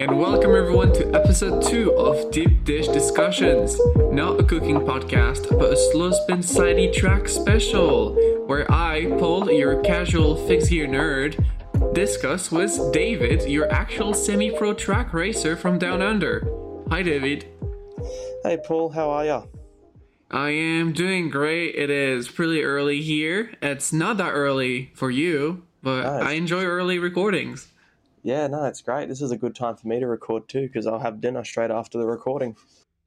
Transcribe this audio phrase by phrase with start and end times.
[0.00, 3.78] and welcome everyone to episode 2 of Deep Dish Discussions.
[4.10, 8.14] Not a cooking podcast, but a slow spin society track special,
[8.46, 11.44] where I, Paul, your casual fixed gear nerd,
[11.92, 16.50] discuss with David, your actual semi pro track racer from down under.
[16.88, 17.44] Hi, David.
[18.42, 19.42] Hey, Paul, how are ya?
[20.30, 21.74] I am doing great.
[21.74, 23.52] It is pretty early here.
[23.60, 26.22] It's not that early for you, but Nice.
[26.24, 27.66] I enjoy early recordings.
[28.22, 29.08] Yeah, no, it's great.
[29.08, 31.70] This is a good time for me to record too because I'll have dinner straight
[31.70, 32.56] after the recording.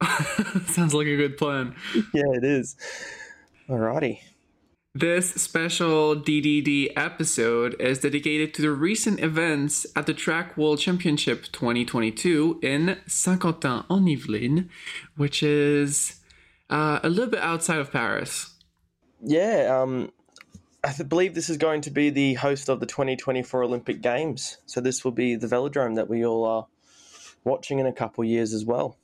[0.66, 1.74] Sounds like a good plan.
[2.12, 2.76] Yeah, it is.
[3.68, 4.20] Alrighty.
[4.96, 11.46] This special DDD episode is dedicated to the recent events at the Track World Championship
[11.50, 14.68] 2022 in Saint-Quentin-en-Yvelines,
[15.16, 16.20] which is
[16.70, 18.54] uh, a little bit outside of Paris.
[19.20, 20.12] Yeah, um,
[20.84, 24.58] I believe this is going to be the host of the 2024 Olympic Games.
[24.66, 26.66] So this will be the velodrome that we all are
[27.42, 28.98] watching in a couple years as well.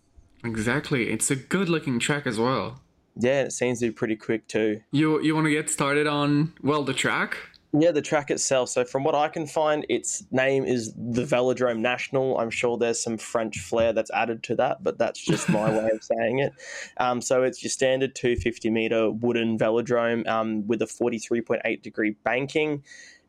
[0.44, 1.10] Exactly.
[1.10, 2.80] It's a good-looking track as well.
[3.16, 4.82] Yeah, it seems to be pretty quick too.
[4.92, 7.36] You you want to get started on well the track?
[7.72, 8.68] Yeah, the track itself.
[8.68, 12.36] So, from what I can find, its name is the Velodrome National.
[12.36, 15.88] I'm sure there's some French flair that's added to that, but that's just my way
[15.92, 16.52] of saying it.
[16.96, 22.82] Um, so, it's your standard 250 meter wooden velodrome um, with a 43.8 degree banking.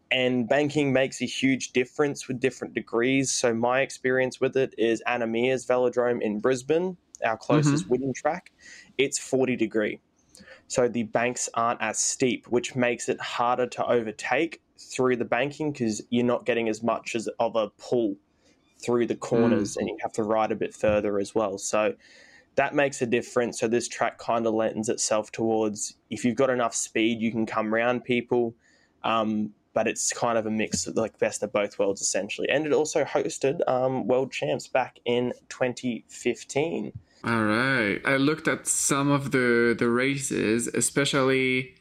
[0.10, 3.32] And banking makes a huge difference with different degrees.
[3.32, 8.52] So, my experience with it is Anna Meares Velodrome in Brisbane, our closest wooden track.
[8.98, 10.00] It's 40 degree
[10.72, 15.74] so the banks aren't as steep, which makes it harder to overtake through the banking
[15.74, 18.16] because you're not getting as much as of a pull
[18.82, 21.58] through the corners, and you have to ride a bit further as well.
[21.58, 21.94] So
[22.56, 23.60] that makes a difference.
[23.60, 27.46] So this track kind of lends itself towards if you've got enough speed, you can
[27.46, 28.56] come round people.
[29.04, 32.48] Um, but it's kind of a mix of like best of both worlds essentially.
[32.50, 36.92] And it also hosted um, world champs back in 2015.
[37.24, 38.00] All right.
[38.06, 41.76] I looked at some of the the races, especially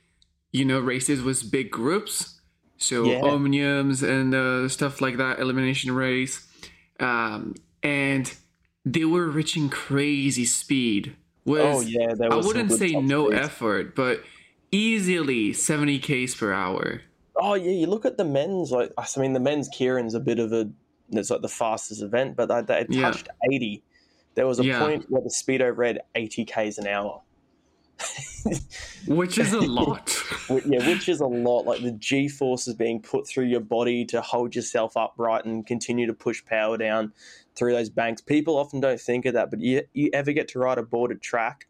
[0.53, 2.41] you know races with big groups,
[2.77, 3.21] so Yeah.
[3.23, 6.47] omniums and uh, stuff like that, elimination race,
[6.99, 8.35] um, and
[8.85, 11.17] they were reaching crazy speed.
[11.47, 13.47] With, Oh yeah, I was wouldn't say no speeds.
[13.47, 14.23] effort, but
[14.71, 17.01] easily seventy k's per hour.
[17.37, 20.39] Oh yeah, you look at the men's like I mean the men's keirin's a bit
[20.39, 20.71] of a
[21.13, 23.11] it's like the fastest event, but they, they Yeah.
[23.11, 23.83] touched eighty.
[24.35, 24.79] There was a Yeah.
[24.79, 27.23] point where the speedo read eighty k's an hour.
[29.07, 30.25] Which is a lot.
[30.49, 31.67] Yeah, which is a lot.
[31.67, 36.07] Like the G forces being put through your body to hold yourself upright and continue
[36.07, 37.13] to push power down
[37.55, 38.21] through those banks.
[38.21, 41.23] People often don't think of that, but you you ever get to ride a boarded
[41.23, 41.67] track,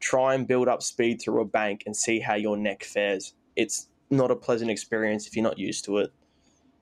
[0.00, 3.34] try and build up speed through a bank and see how your neck fares.
[3.56, 6.12] It's not a pleasant experience if you're not used to it.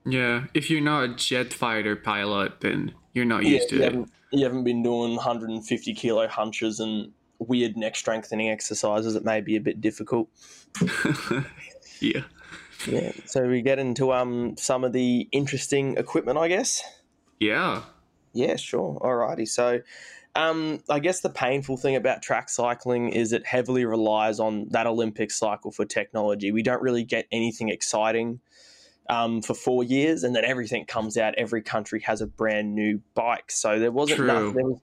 [0.05, 3.85] yeah, if you're not a jet fighter pilot, then you're not used you to it.
[3.85, 9.15] haven't, you haven't been doing 150 kilo hunches and weird neck strengthening exercises.
[9.15, 10.29] It may be a bit difficult.
[11.99, 12.23] yeah.
[12.87, 13.11] Yeah.
[13.25, 16.81] So we get into um some of the interesting equipment, I guess.
[17.39, 17.83] Yeah.
[18.33, 18.99] Yeah, sure.
[18.99, 19.47] Alrighty.
[19.47, 19.81] So,
[20.37, 24.85] um, I guess the painful thing about track cycling is it heavily relies on that
[24.85, 26.51] Olympic cycle for technology.
[26.51, 28.39] We don't really get anything exciting
[29.09, 31.33] um, for four years, and then everything comes out.
[31.37, 33.49] Every country has a brand new bike.
[33.49, 34.51] So there wasn't True.
[34.51, 34.79] was,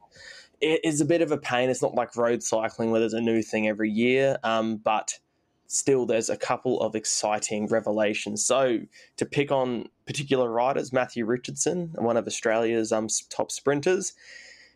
[0.60, 1.70] it is a bit of a pain.
[1.70, 5.20] It's not like road cycling where there's a new thing every year, um, but
[5.68, 8.44] still there's a couple of exciting revelations.
[8.44, 8.80] So
[9.18, 14.14] to pick on particular riders, Matthew Richardson, one of Australia's um, top sprinters,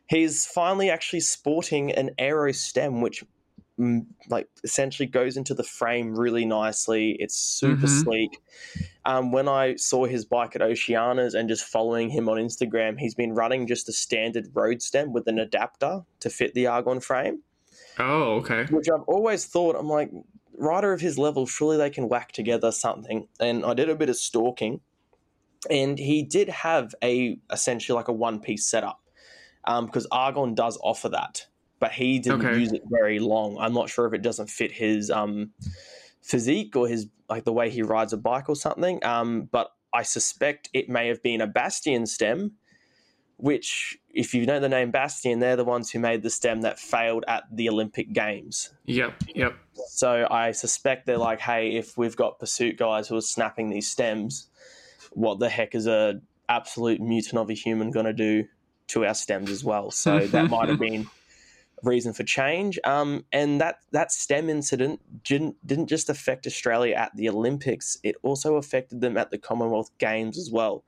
[0.09, 3.25] he's finally actually sporting an aero stem, which
[3.79, 7.13] mm, like essentially goes into the frame really nicely.
[7.21, 8.03] It's super Mhm.
[8.05, 8.39] sleek.
[9.05, 13.15] Um, when I saw his bike at Oceanias and just following him on Instagram, he's
[13.15, 17.43] been running just a standard road stem with an adapter to fit the Argon frame
[17.99, 18.67] Oh, okay.
[18.71, 20.11] which I've always thought I'm like
[20.57, 24.09] rider of his level surely they can whack together something and I did a bit
[24.09, 24.81] of stalking
[25.71, 29.01] and he did have a essentially like a one piece setup
[29.87, 31.47] because Argon does offer that
[31.81, 32.59] but he didn't Okay.
[32.59, 35.51] use it very long I'm not sure if it doesn't fit his um,
[36.23, 40.03] physique or his like the way he rides a bike or something um, but I
[40.03, 42.53] suspect it may have been a Bastion stem
[43.37, 46.79] which if you know the name Bastion they're the ones who made the stem that
[46.79, 49.23] failed at the Olympic Games Yep.
[49.35, 49.55] Yep.
[49.89, 53.89] so I suspect they're like, hey, if we've got pursuit guys who are snapping these
[53.89, 54.49] stems,
[55.13, 58.45] what the heck is a absolute mutant of a human going to do
[58.89, 59.91] to our stems as well?
[59.91, 61.07] So that might have been
[61.83, 62.79] a reason for change.
[62.85, 68.17] Um, and that that stem incident didn't didn't just affect Australia at the Olympics; it
[68.23, 70.85] also affected them at the Commonwealth Games as well.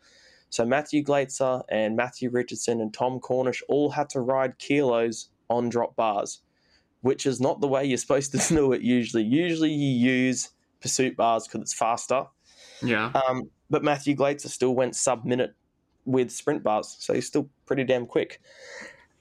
[0.51, 5.69] So Matthew Glaetzer and Matthew Richardson and Tom Cornish all had to ride kilos on
[5.69, 6.43] drop bars,
[7.03, 9.23] which is not the way you're supposed to do it usually.
[9.23, 10.51] Usually you use
[10.81, 12.25] pursuit bars because it's faster.
[12.83, 13.13] Yeah.
[13.29, 15.55] Um, but Matthew Glaetzer still went sub minute
[16.05, 18.41] with sprint bars, so he's still pretty damn quick.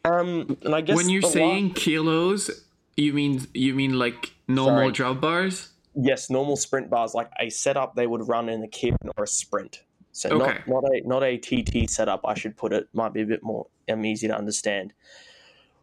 [0.06, 2.50] Um, and I guess when you're saying kilos,
[2.98, 4.92] you mean you mean like normal Sorry.
[4.92, 5.70] drop bars?
[5.96, 9.28] yes, normal sprint bars like a setup they would run in a keirin or a
[9.28, 9.84] sprint.
[10.12, 10.60] So Okay.
[10.68, 12.22] not not a not a TT setup.
[12.26, 14.94] I should put it might be a bit more um, easy to understand.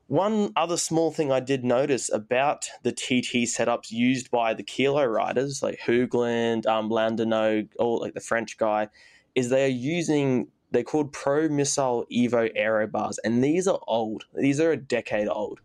[0.08, 5.04] One other small thing I did notice about the TT setups used by the kilo
[5.04, 8.88] riders like Hoogland, um, Landerneau, all like the French guy,
[9.34, 10.46] is they are using
[10.76, 14.24] they're called Pro Missile Evo Aero bars, and these are old.
[14.34, 15.60] These are a decade old,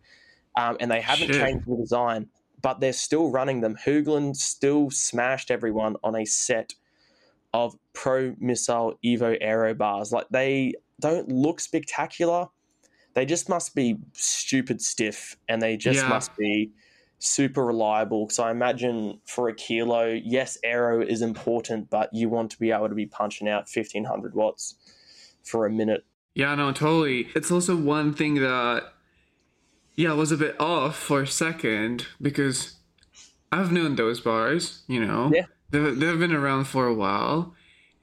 [0.56, 1.40] um, and they haven't Shit.
[1.40, 2.30] changed the design,
[2.62, 3.76] but they're still running them.
[3.84, 6.74] Hoogland still smashed everyone on a set
[7.52, 10.12] of Pro Missile Evo Aero bars.
[10.12, 12.48] Like they don't look spectacular.
[13.14, 16.08] They just must be stupid stiff, and they just Yeah.
[16.08, 16.72] must be
[17.18, 18.30] super reliable.
[18.30, 22.70] So I imagine for a kilo, yes, aero is important, but you want to be
[22.72, 24.74] able to be punching out fifteen hundred watts
[25.44, 26.04] for a minute.
[26.34, 27.28] Yeah, no, totally.
[27.34, 28.92] It's also one thing that,
[29.96, 32.76] yeah, was a bit off for a second because
[33.50, 35.30] I've known those bars, you know.
[35.34, 35.44] Yeah.
[35.70, 37.54] They've, they've been around for a while.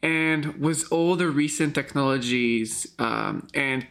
[0.01, 3.87] And with all the recent technologies um, and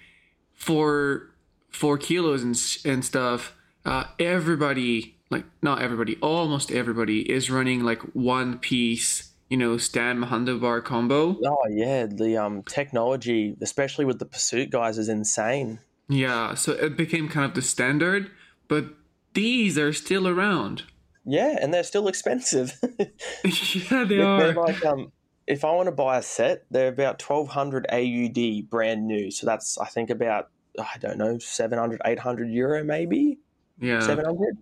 [0.55, 1.31] for
[1.69, 2.57] four kilos and,
[2.93, 3.55] and stuff,
[3.85, 10.25] uh, everybody, like, not everybody, almost everybody is running like one piece, you know, stand
[10.25, 11.39] handlebar combo.
[11.45, 15.81] Oh yeah, the um technology, especially with the pursuit guys, is insane.
[16.09, 18.31] Yeah, so it became kind of the standard,
[18.67, 18.87] but
[19.35, 20.85] these are still around.
[21.25, 22.79] Yeah, and they're still expensive.
[23.91, 24.55] yeah, they are.
[24.55, 25.13] like um,
[25.47, 29.31] if I want to buy a set, they're about twelve hundred AUD brand new.
[29.31, 33.39] So that's I think about I don't know 700, 800 euro maybe.
[33.81, 34.01] Yeah.
[34.01, 34.59] 700.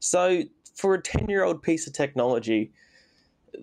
[0.00, 0.42] So
[0.74, 2.72] for a 10 year old piece of technology,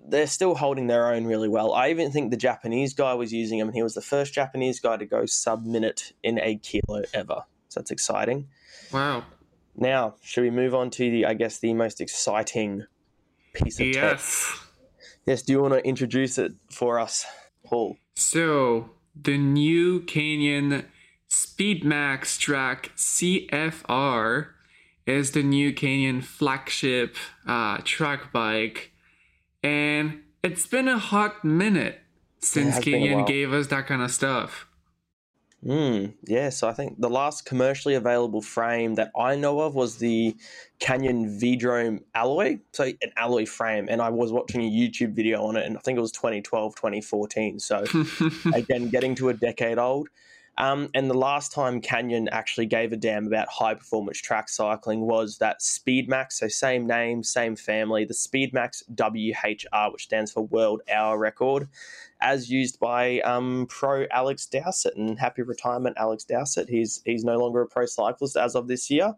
[0.08, 1.72] they're still holding their own really well.
[1.72, 4.80] I even think the Japanese guy was using them, and he was the first Japanese
[4.80, 7.44] guy to go sub minute in a kilo ever.
[7.68, 8.48] So that's exciting.
[8.92, 9.24] Wow.
[9.76, 12.86] Now, should we move on to the, I guess, the most exciting
[13.54, 13.94] piece of tech?
[13.94, 14.60] Yes.
[15.26, 17.24] Yes, do you want to introduce it for us,
[17.64, 17.96] Paul?
[18.14, 20.86] So the new Canyon
[21.28, 24.48] Speedmax Track CFR
[25.06, 27.16] is the new Canyon flagship
[27.46, 28.89] uh, track bike,
[29.62, 32.00] and it's been a hot minute
[32.40, 34.66] since Canyon gave us that kind of stuff.
[35.64, 39.98] Mm, yeah, so I think the last commercially available frame that I know of was
[39.98, 40.34] the
[40.78, 45.56] Canyon V-Drome alloy, so an alloy frame, and I was watching a YouTube video on
[45.56, 47.58] it, and I think it was 2012, 2014.
[47.58, 47.84] So
[48.54, 50.08] again, getting to a decade old.
[50.58, 55.00] Um, and the last time Canyon actually gave a damn about high performance track cycling
[55.00, 60.82] was that Speedmax, so same name, same family, the Speedmax WHR, which stands for World
[60.92, 61.68] Hour Record,
[62.20, 64.96] as used by um, pro Alex Dowsett.
[64.96, 66.68] And happy retirement, Alex Dowsett.
[66.68, 69.14] He's he's no longer a pro cyclist as of this year.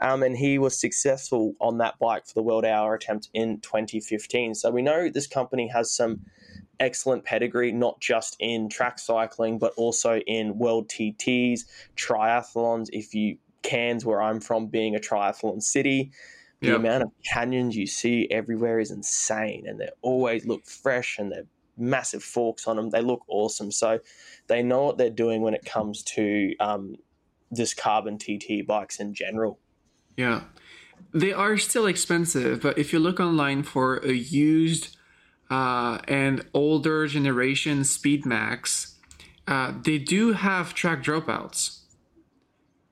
[0.00, 4.54] Um, and he was successful on that bike for the World Hour attempt in 2015.
[4.54, 6.20] So we know this company has some
[6.80, 11.60] excellent pedigree, not just in track cycling, but also in world TTs,
[11.96, 12.88] triathlons.
[12.92, 16.12] If you Cairns, where I'm from, being a triathlon city,
[16.62, 16.76] the Yep.
[16.76, 21.46] amount of canyons you see everywhere is insane, and they always look fresh and they're
[21.76, 22.90] massive forks on them.
[22.90, 23.70] They look awesome.
[23.70, 24.00] So
[24.46, 26.96] they know what they're doing when it comes to um,
[27.50, 29.60] this carbon TT bikes in general.
[30.16, 30.44] Yeah.
[31.12, 34.95] They are still expensive, but if you look online for a used
[35.50, 38.94] uh, and older generation Speedmax,
[39.46, 41.80] uh, they do have track dropouts.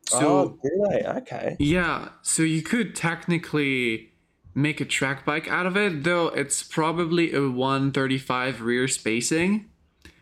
[0.09, 1.03] So, oh, do they?
[1.03, 1.57] Okay.
[1.59, 4.13] yeah, so you could technically
[4.55, 9.69] make a track bike out of it, though it's probably a 135 rear spacing,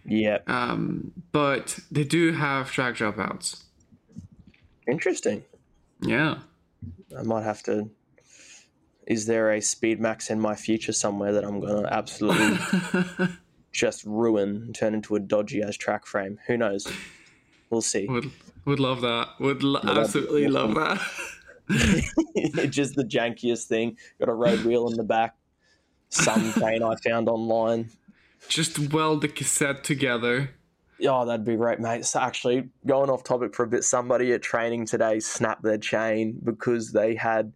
[0.04, 0.38] Yeah.
[0.46, 3.64] um, but they do have track dropouts.
[4.88, 5.44] Interesting.
[6.00, 6.38] Yeah.
[7.16, 7.90] I might have to.
[9.12, 13.28] Is there a Speedmax in my future somewhere that I'm going to absolutely
[13.72, 16.38] just ruin and turn into a dodgy as track frame?
[16.46, 16.90] Who knows?
[17.68, 18.06] We'll see.
[18.06, 18.30] would
[18.64, 19.28] would love that.
[19.38, 20.98] Would lo- absolutely love that.
[22.34, 23.98] it's just the jankiest thing.
[24.18, 25.34] Got a road wheel in the back.
[26.08, 27.90] Some train I found online.
[28.48, 30.52] Just weld the cassette together.
[31.06, 32.06] Oh, that'd be great, mate.
[32.06, 36.40] So actually, going off topic for a bit, somebody at training today snapped their chain
[36.42, 37.52] because they had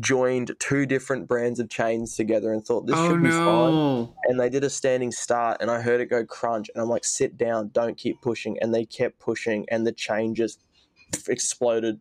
[0.00, 4.08] joined two different brands of chains together and thought this oh should be fine.
[4.24, 7.04] And they did a standing start, and I heard it go crunch, and I'm like,
[7.04, 8.58] sit down, don't keep pushing.
[8.60, 10.60] And they kept pushing, and the chain just
[11.28, 12.00] exploded.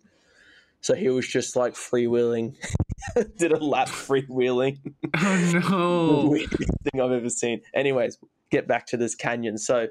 [0.80, 2.56] So he was just like freewheeling,
[3.38, 4.80] did a lap freewheeling.
[5.16, 6.26] Oh the no!
[6.30, 7.62] weirdest thing I've ever seen.
[7.74, 8.18] Anyways,
[8.50, 9.58] get back to this canyon.
[9.58, 9.90] So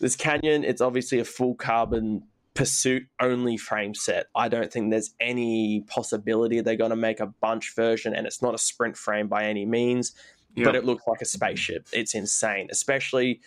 [0.00, 4.26] this canyon, it's obviously a full carbon pursuit only frame set.
[4.34, 8.40] I don't think there's any possibility they're going to make a bunch version, and it's
[8.40, 10.12] not a sprint frame by any means.
[10.56, 11.88] But it looks like a spaceship.
[11.92, 13.40] It's insane, especially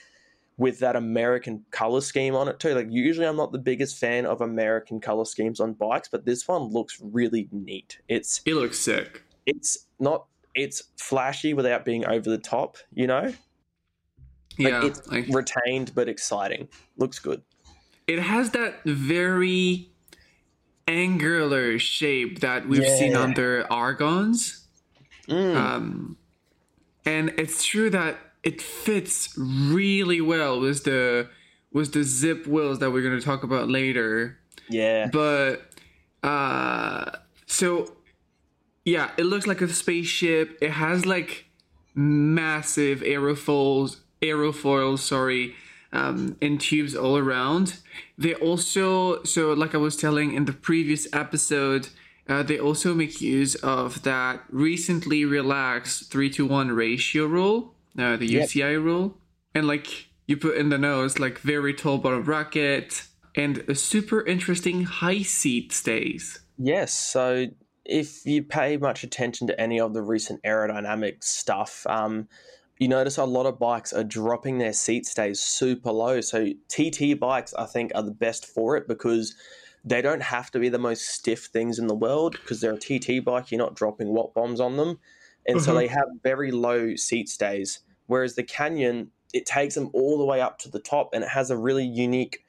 [0.57, 2.73] with that American color scheme on it too.
[2.73, 6.45] Like usually, I'm not the biggest fan of American color schemes on bikes, but this
[6.47, 7.99] one looks really neat.
[8.09, 9.23] It's it looks sick.
[9.45, 13.21] it's not it's flashy without being over the top, you know?
[14.59, 16.67] Like, Yeah, it's like, retained but exciting.
[16.97, 17.41] Looks good.
[18.07, 19.89] It has that very
[20.87, 23.19] angular shape that we've seen Yeah.
[23.19, 24.63] on the Argons.
[25.27, 25.55] Mm.
[25.55, 26.17] Um,
[27.05, 31.27] and it's true that it fits really well with the
[31.73, 34.39] with the Zipp wheels that we're going to talk about later.
[34.69, 35.09] yeah.
[35.11, 35.69] But
[36.23, 37.11] uh,
[37.45, 37.93] so
[38.85, 40.57] yeah, it looks like a spaceship.
[40.61, 41.45] It has like
[41.93, 45.55] massive aerofoils, aerofoils, sorry,
[45.93, 47.77] um, and tubes all around.
[48.17, 51.89] They also, so like I was telling in the previous episode,
[52.27, 58.17] uh, they also make use of that recently relaxed three to one ratio rule, uh,
[58.17, 58.49] the Yep.
[58.49, 59.17] UCI rule,
[59.55, 63.03] and like you put in the nose, like very tall bottom bracket
[63.35, 66.39] and a super interesting high seat stays.
[66.57, 66.93] Yes.
[66.93, 67.47] So
[67.85, 72.27] if you pay much attention to any of the recent aerodynamic stuff, um,
[72.79, 76.21] you notice a lot of bikes are dropping their seat stays super low.
[76.21, 79.35] So TT bikes, I think, are the best for it because
[79.83, 82.77] they don't have to be the most stiff things in the world because they're a
[82.77, 83.51] TT bike.
[83.51, 84.99] You're not dropping watt bombs on them,
[85.45, 85.75] and so Mhm.
[85.75, 87.79] they have very low seat stays.
[88.07, 91.29] Whereas the Canyon, it takes them all the way up to the top, and it
[91.29, 92.43] has a really unique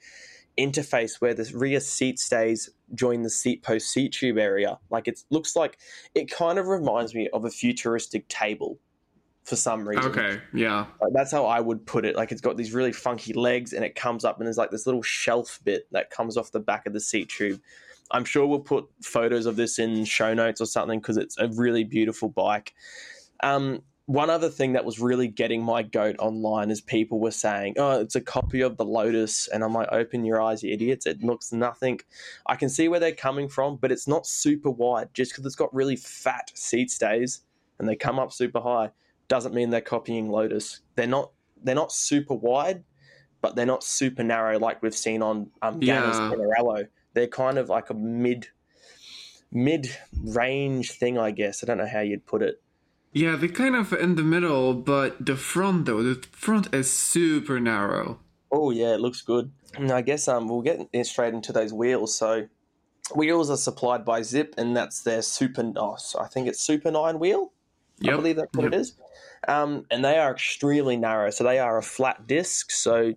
[0.58, 4.78] interface where the rear seat stays join the seat post seat tube area.
[4.90, 5.78] Like it looks like
[6.14, 8.78] it kind of reminds me of a futuristic table
[9.48, 10.04] for some reason.
[10.04, 10.84] Okay, yeah.
[11.00, 12.16] Like, that's how I would put it.
[12.16, 14.84] Like it's got these really funky legs and it comes up and there's like this
[14.84, 17.60] little shelf bit that comes off the back of the seat tube.
[18.10, 21.48] I'm sure we'll put photos of this in show notes or something because it's a
[21.48, 22.74] really beautiful bike.
[23.42, 27.74] Um, one other thing that was really getting my goat online is people were saying,
[27.78, 31.06] "Oh, it's a copy of the Lotus," and I'm like, "Open your eyes, you idiots!
[31.06, 32.00] It looks nothing."
[32.46, 35.10] I can see where they're coming from, but it's not super wide.
[35.12, 37.42] Just because it's got really fat seat stays
[37.78, 38.90] and they come up super high
[39.28, 40.80] doesn't mean they're copying Lotus.
[40.97, 41.30] They're not.
[41.62, 42.85] They're not super wide,
[43.40, 46.30] but they're not super narrow like we've seen on um, Ganna's Yeah.
[46.32, 46.88] Pinarello.
[47.14, 48.47] They're kind of like a mid,
[49.50, 49.88] mid
[50.25, 51.62] range thing, I guess.
[51.62, 52.62] I don't know how you'd put it.
[53.12, 57.58] Yeah, they're kind of in the middle, but the front though, the front is super
[57.58, 58.20] narrow.
[58.52, 59.50] Oh yeah, it looks good.
[59.76, 62.16] And I guess um we'll get straight into those wheels.
[62.16, 62.47] So
[63.14, 65.73] wheels are supplied by Zipp, and that's their Super.
[65.76, 67.52] Oh, so I think it's Super Nine wheel.
[68.06, 68.73] I believe that's what Yep.
[68.75, 68.92] it is.
[69.47, 71.30] Um, and they are extremely narrow.
[71.30, 72.71] So they are a flat disc.
[72.71, 73.14] So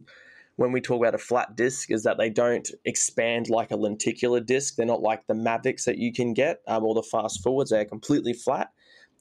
[0.58, 4.40] when we talk about a flat disc, is that they don't expand like a lenticular
[4.40, 4.76] disc.
[4.76, 7.72] They're not like the Mavics that you can get um, or the fast forwards.
[7.72, 8.70] They're completely flat.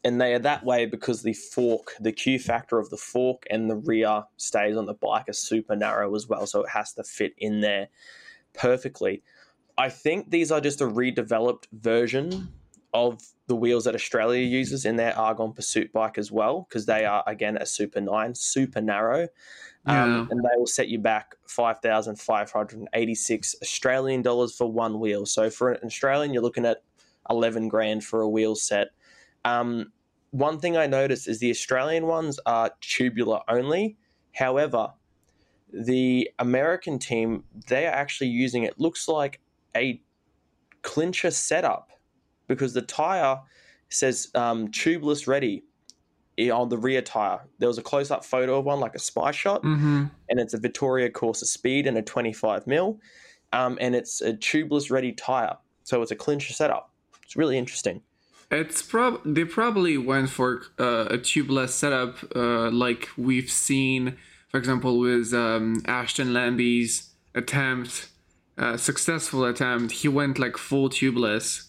[0.03, 3.71] And they are that way because the fork, the Q factor of the fork and
[3.71, 6.47] the rear stays on the bike are super narrow as well.
[6.47, 7.89] So it has to fit in there
[8.55, 9.23] perfectly.
[9.77, 12.53] I think these are just a redeveloped version
[12.93, 17.05] of the wheels that Australia uses in their Argon Pursuit bike as well, because they
[17.05, 19.29] are again a Super Nine, super narrow,
[19.87, 20.05] Yeah.
[20.05, 24.71] um, and they will set you back five thousand five hundred eighty-six Australian dollars for
[24.71, 25.27] one wheel.
[25.27, 26.83] So for an Australian, you're looking at
[27.29, 28.89] eleven grand for a wheel set.
[29.45, 29.93] Um,
[30.33, 33.97] one thing I noticed is the Australian ones are tubular only.
[34.33, 34.93] However,
[35.73, 39.41] the American team they are actually using it looks like
[39.77, 40.01] a
[40.83, 41.90] clincher setup
[42.51, 43.39] because the tire
[43.89, 45.63] says um, tubeless ready
[46.53, 47.41] on the rear tire.
[47.59, 50.05] There was a close up photo of one, like a spy shot, Mm-hmm.
[50.29, 52.99] and it's a Vittoria Corsa Speed and a 25 mil,
[53.53, 55.57] um, and it's a tubeless ready tire.
[55.85, 56.93] So it's a clincher setup.
[57.25, 58.03] It's really interesting.
[58.51, 64.17] It's prob they probably went for uh, a tubeless setup, uh, like we've seen,
[64.49, 68.09] for example, with um, Ashton Lambie's attempt,
[68.59, 69.93] uh, successful attempt.
[69.93, 71.67] He went like full tubeless,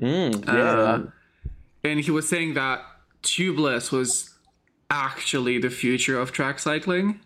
[0.00, 1.02] Mm, yeah, Uh,
[1.84, 2.80] and he was saying that
[3.22, 4.34] tubeless was
[4.90, 7.20] actually the future of track cycling.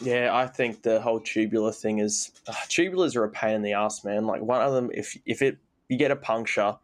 [0.00, 0.30] yeah.
[0.34, 4.04] I think the whole tubular thing is uh, tubulars are a pain in the ass,
[4.04, 4.26] man.
[4.26, 6.76] Like one of them, if if it you get a puncture,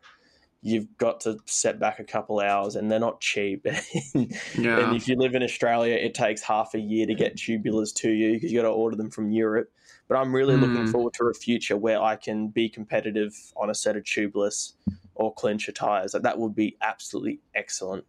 [0.63, 3.67] you've got to set back a couple hours and they're not cheap.
[4.15, 4.79] Yeah.
[4.81, 8.11] and if you live in Australia, it takes half a year to get tubulars to
[8.11, 9.71] you because you got to order them from Europe.
[10.09, 10.93] But I'm really looking Mm.
[10.93, 14.73] forward to a future where I can be competitive on a set of tubeless
[15.17, 16.15] or clincher tires.
[16.15, 18.05] Like, that would be absolutely excellent.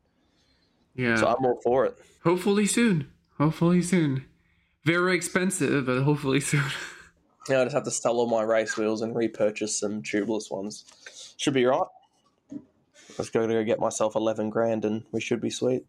[0.96, 1.16] yeah.
[1.16, 1.98] So I'm all for it.
[2.24, 3.12] hopefully soon.
[3.38, 4.26] Hopefully soon.
[4.86, 6.64] Very expensive, but hopefully soon.
[7.50, 10.84] Now I just have to sell all my race wheels and repurchase some tubeless ones.
[11.38, 11.88] Should be right.
[13.18, 15.86] Let's go to go get myself eleven grand, and we should be sweet.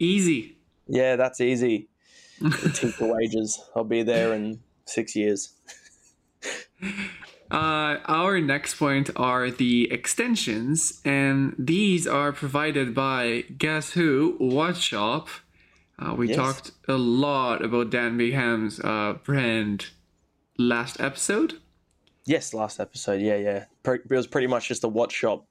[0.00, 0.58] Easy.
[0.88, 1.88] Yeah, that's easy.
[2.74, 3.62] Take the wages.
[3.76, 5.52] I'll be there in six years.
[7.50, 14.36] Uh, our next point are the extensions, and these are provided by guess who?
[14.40, 15.28] WattShop?
[15.98, 16.36] Uh, we Yes.
[16.36, 19.86] talked a lot about Dan Bigham's uh, brand
[20.58, 21.54] last episode.
[22.24, 23.20] Yes, last episode.
[23.20, 23.64] Yeah, yeah.
[23.84, 25.44] It was pretty much just a WattShop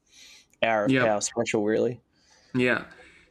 [0.61, 1.05] hour of Yeah.
[1.05, 2.01] power special, really.
[2.53, 2.83] Yeah.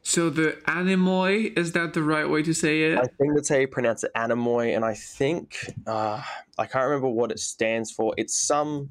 [0.07, 2.99] So the Anemoi is that the right way to say it?
[2.99, 5.57] I think that's how you pronounce it, Anemoi, and I think
[5.87, 6.23] uh,
[6.59, 8.15] I can't remember what it stands for.
[8.19, 8.91] It's some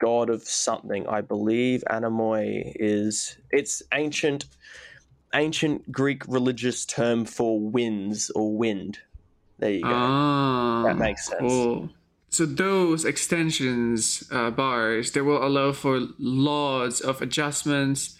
[0.00, 1.82] god of something, I believe.
[1.90, 4.44] Anemoi is it's ancient,
[5.34, 8.98] ancient Greek religious term for winds or wind.
[9.58, 9.90] There you go.
[9.92, 11.40] Ah, That makes sense.
[11.40, 11.90] Cool.
[12.28, 18.16] So those extensions uh, bars they will allow for lots of adjustments,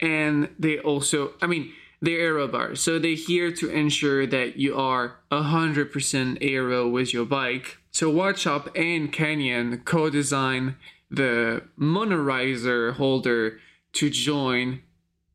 [0.00, 4.76] and they also, I mean, they're aero bars, so they're here to ensure that you
[4.76, 7.78] are hundred percent aero with your bike.
[7.90, 10.76] So WattShop and Canyon co-design
[11.10, 13.58] the monorizer holder
[13.94, 14.82] to join,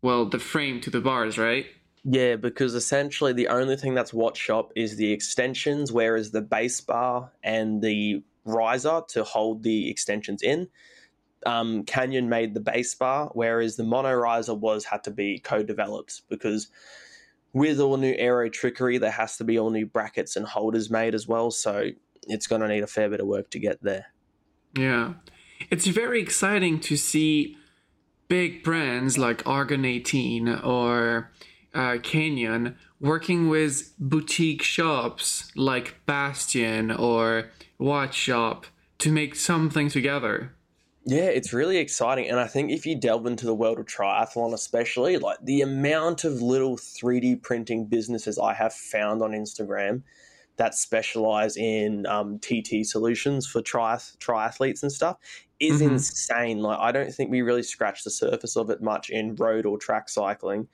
[0.01, 1.65] well, the frame to the bars, right?
[2.05, 7.31] Yeah, because essentially the only thing that's WattShop is the extensions, whereas the base bar
[7.43, 10.67] and the riser to hold the extensions in.
[11.45, 16.21] Um, Canyon made the base bar, whereas the mono riser was had to be co-developed
[16.29, 16.69] because
[17.53, 21.13] with all new aero trickery, there has to be all new brackets and holders made
[21.13, 21.51] as well.
[21.51, 21.89] So
[22.27, 24.07] it's going to need a fair bit of work to get there.
[24.75, 25.13] Yeah.
[25.69, 27.57] It's very exciting to see
[28.27, 31.31] big brands like Argon 18 or
[31.73, 38.65] uh, Canyon working with boutique shops like Bastion or WattShop
[38.99, 40.55] to make something together.
[41.05, 42.29] Yeah, it's really exciting.
[42.29, 46.23] And I think if you delve into the world of triathlon, especially, like the amount
[46.23, 50.03] of little 3D printing businesses I have found on Instagram
[50.57, 55.17] that specialize in um, TT solutions for triath- triathletes and stuff
[55.59, 55.93] is Mhm.
[55.93, 56.59] insane.
[56.59, 59.77] Like, I don't think we really scratch the surface of it much in road or
[59.77, 60.69] track cycling.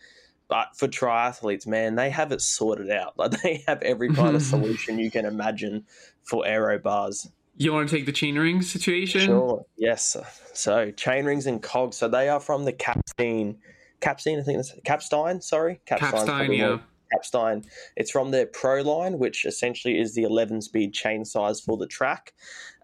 [0.47, 3.17] But for triathletes, man, they have it sorted out.
[3.17, 5.85] Like, they have every kind of solution you can imagine
[6.23, 7.27] for aero bars.
[7.59, 9.25] You want to take the chainring situation?
[9.25, 9.65] Sure.
[9.77, 10.15] Yes.
[10.53, 11.97] So chain rings and cogs.
[11.97, 13.57] So they are from the Kappstein.
[13.99, 15.43] Kappstein, I think that's Kappstein.
[15.43, 16.77] Sorry, Kappstein's Kappstein, yeah.
[17.13, 17.65] Kappstein.
[17.97, 21.85] It's from their Pro line, which essentially is the 11 speed chain size for the
[21.85, 22.33] track.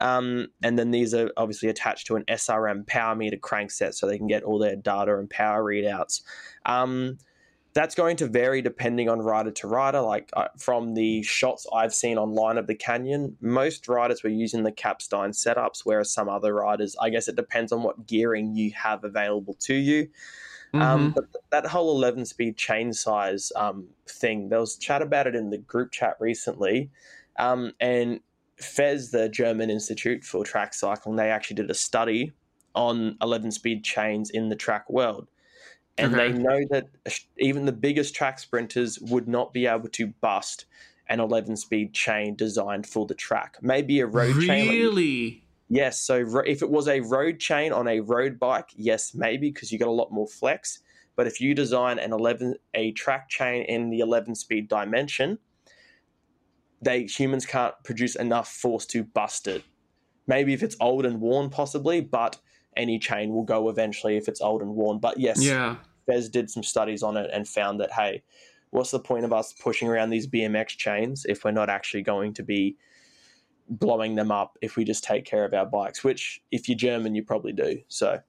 [0.02, 4.18] Um, and then these are obviously attached to an SRM power meter crankset so they
[4.18, 6.22] can get all their data and power readouts.
[6.66, 7.18] Um,
[7.76, 10.00] that's going to vary depending on rider to rider.
[10.00, 14.64] Like uh, from the shots I've seen online of the Canyon, most riders were using
[14.64, 18.72] the Kappstein setups, whereas some other riders, I guess it depends on what gearing you
[18.72, 20.08] have available to you.
[20.74, 21.16] Um, Mhm.
[21.16, 25.36] but th- that whole 11 speed chain size um, thing, there was chat about it
[25.36, 26.90] in the group chat recently.
[27.38, 28.22] Um, and
[28.58, 32.32] FES, the German Institute for Track Cycling, they actually did a study
[32.74, 35.28] on 11 speed chains in the track world.
[35.98, 36.32] And Okay.
[36.32, 36.88] they know that
[37.38, 40.66] even the biggest track sprinters would not be able to bust
[41.08, 43.58] an 11 speed chain designed for the track.
[43.62, 44.68] Maybe a road chain.
[44.68, 45.44] like- really?
[45.70, 49.50] Yes, so ro- if it was a road chain on a road bike, yes, maybe
[49.52, 50.80] because you got a lot more flex.
[51.16, 55.40] But if you design an 11 a track chain in the 11 speed dimension,
[56.82, 59.64] they humans can't produce enough force to bust it.
[60.28, 62.38] Maybe if it's old and worn, possibly, but
[62.78, 65.00] any chain will go eventually if it's old and worn.
[65.00, 65.78] But yes, Yeah.
[66.08, 68.22] FES did some studies on it and found that hey,
[68.70, 72.34] what's the point of us pushing around these BMX chains if we're not actually going
[72.34, 72.76] to be
[73.70, 76.04] blowing them up if we just take care of our bikes?
[76.04, 77.82] Which, if you're German, you probably do.
[77.88, 78.20] So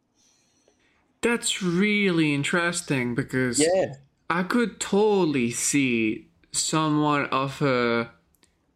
[1.22, 3.94] That's really interesting because yeah,
[4.30, 8.10] I could totally see somewhat of a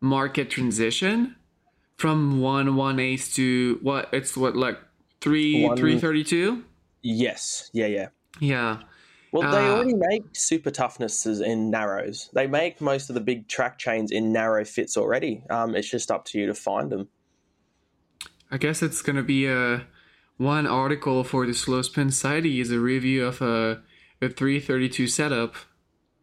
[0.01, 1.37] market transition
[1.97, 4.79] from one one eight to what it's what like
[5.21, 6.65] three One- three thirty two.
[7.03, 8.09] yes, yeah, yeah.
[8.41, 8.83] Yeah,
[9.33, 9.75] Well, they Ah.
[9.77, 12.31] already make super toughnesses in narrows.
[12.33, 15.43] They make most of the big track chains in narrow fits already.
[15.51, 17.09] Um, it's just up to you to find them.
[18.51, 19.87] I guess it's gonna be a
[20.37, 23.83] one article for the Slow Spin Society is a review of a
[24.23, 25.55] a 332 setup.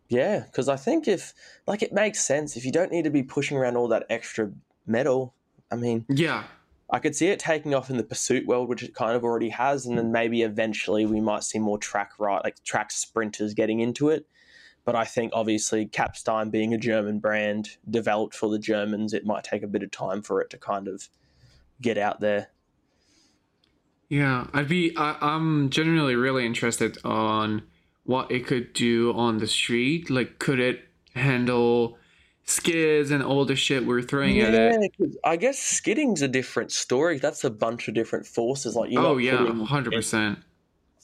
[0.09, 1.33] Yeah, because I think if
[1.65, 4.51] like it makes sense if you don't need to be pushing around all that extra
[4.85, 5.33] metal.
[5.71, 6.43] I mean, Yeah,
[6.89, 9.49] I could see it taking off in the pursuit world, which it kind of already
[9.49, 13.81] has, and then maybe eventually we might see more track right, like track sprinters getting
[13.81, 14.25] into it.
[14.85, 19.43] But I think obviously Kappstein being a German brand developed for the Germans, it might
[19.43, 21.09] take a bit of time for it to kind of
[21.81, 22.51] get out there.
[24.09, 24.47] yeah.
[24.53, 24.95] I'd be.
[24.95, 27.63] I, I'm genuinely really interested on
[28.05, 30.09] what it could do on the street.
[30.09, 31.97] Like, could it handle
[32.47, 35.15] skids and all the shit we're throwing at it.
[35.23, 37.19] I guess skidding's a different story.
[37.19, 38.75] That's a bunch of different forces.
[38.75, 40.39] Like you, Oh yeah, hundred percent.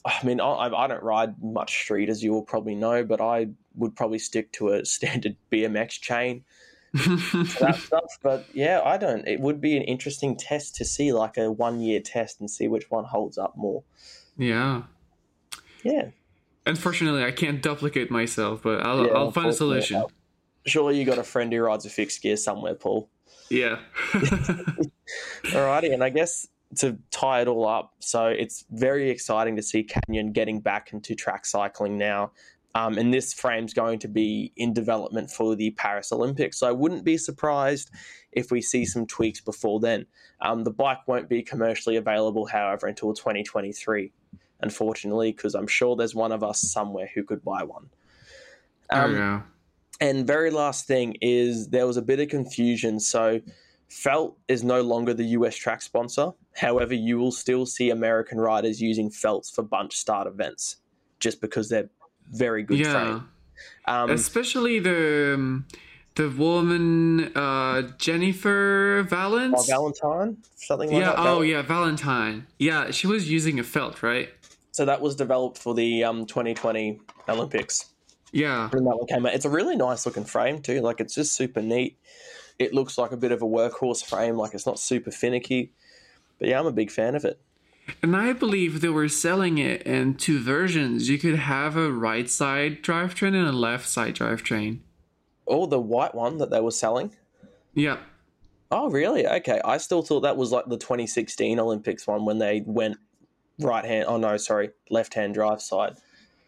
[0.06, 3.48] I mean, I, I don't ride much street, as you will probably know, but I
[3.76, 6.44] would probably stick to a standard BMX chain
[6.92, 8.18] that stuff.
[8.22, 9.26] But yeah, I don't.
[9.26, 12.68] It would be an interesting test to see, like a one year test, and see
[12.68, 13.82] which one holds up more.
[14.36, 14.82] yeah.
[15.82, 16.08] Yeah,
[16.64, 20.02] Unfortunately, I can't duplicate myself, but I'll Yeah, I'll find a solution.
[20.66, 23.08] Surely you got a friend who rides a fixed gear somewhere, Paul.
[23.50, 23.78] Yeah.
[25.44, 29.84] Alrighty, and I guess to tie it all up, so it's very exciting to see
[29.84, 32.32] Canyon getting back into track cycling now.
[32.76, 36.58] Um, and this frame's going to be in development for the Paris Olympics.
[36.58, 37.90] So I wouldn't be surprised
[38.32, 40.06] if we see some tweaks before then.
[40.40, 44.10] Um, the bike won't be commercially available, however, until 2023,
[44.60, 47.88] unfortunately, because I'm sure there's one of us somewhere who could buy one.
[48.90, 49.42] oh Um, yeah.
[50.00, 53.00] And very last thing is there was a bit of confusion.
[53.00, 53.40] So
[53.88, 56.32] Felt is no longer the US track sponsor.
[56.54, 60.76] However, you will still see American riders using Felts for bunch start events
[61.20, 61.90] just because they're
[62.32, 63.20] very good Yeah.
[63.86, 65.66] Um, Especially the um,
[66.16, 69.66] the woman uh, Jennifer Valence.
[69.66, 71.10] Valentine, something like yeah.
[71.10, 71.18] that.
[71.18, 72.46] Oh yeah, Valentine.
[72.58, 74.28] Yeah, she was using a felt, right?
[74.72, 77.93] So that was developed for the um, 2020 Olympics.
[78.34, 78.68] Yeah.
[78.70, 79.32] when that one came out.
[79.34, 80.80] It's a really nice looking frame too.
[80.80, 81.96] Like it's just super neat.
[82.58, 84.36] It looks like a bit of a workhorse frame.
[84.36, 85.72] Like it's not super finicky.
[86.38, 87.40] But yeah, I'm a big fan of it.
[88.02, 91.08] And I believe they were selling it in two versions.
[91.08, 94.80] You could have a right side drivetrain and a left side drivetrain.
[95.46, 97.14] Oh, the white one that they were selling.
[97.74, 97.98] Yeah.
[98.70, 99.26] Oh, really?
[99.26, 99.60] Okay.
[99.64, 102.96] I still thought that was like the 2016 Olympics one when they went
[103.60, 104.06] right hand.
[104.08, 105.96] Oh no, sorry, left hand drive side.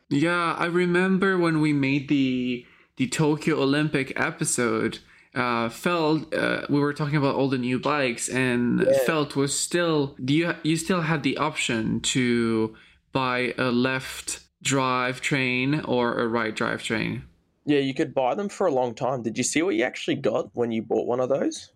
[0.09, 2.65] Yeah, I remember when we made the
[2.97, 5.01] the Tokyo Olympic episode.
[5.35, 8.99] Uh, Felt, uh, we were talking about all the new bikes, and Yeah.
[9.05, 10.55] Felt was still you.
[10.63, 12.75] You still had the option to
[13.13, 17.25] buy a left drive train or a right drive train.
[17.67, 19.23] Yeah, you could buy them for a long time.
[19.23, 21.73] Did you see what you actually got when you bought one of those?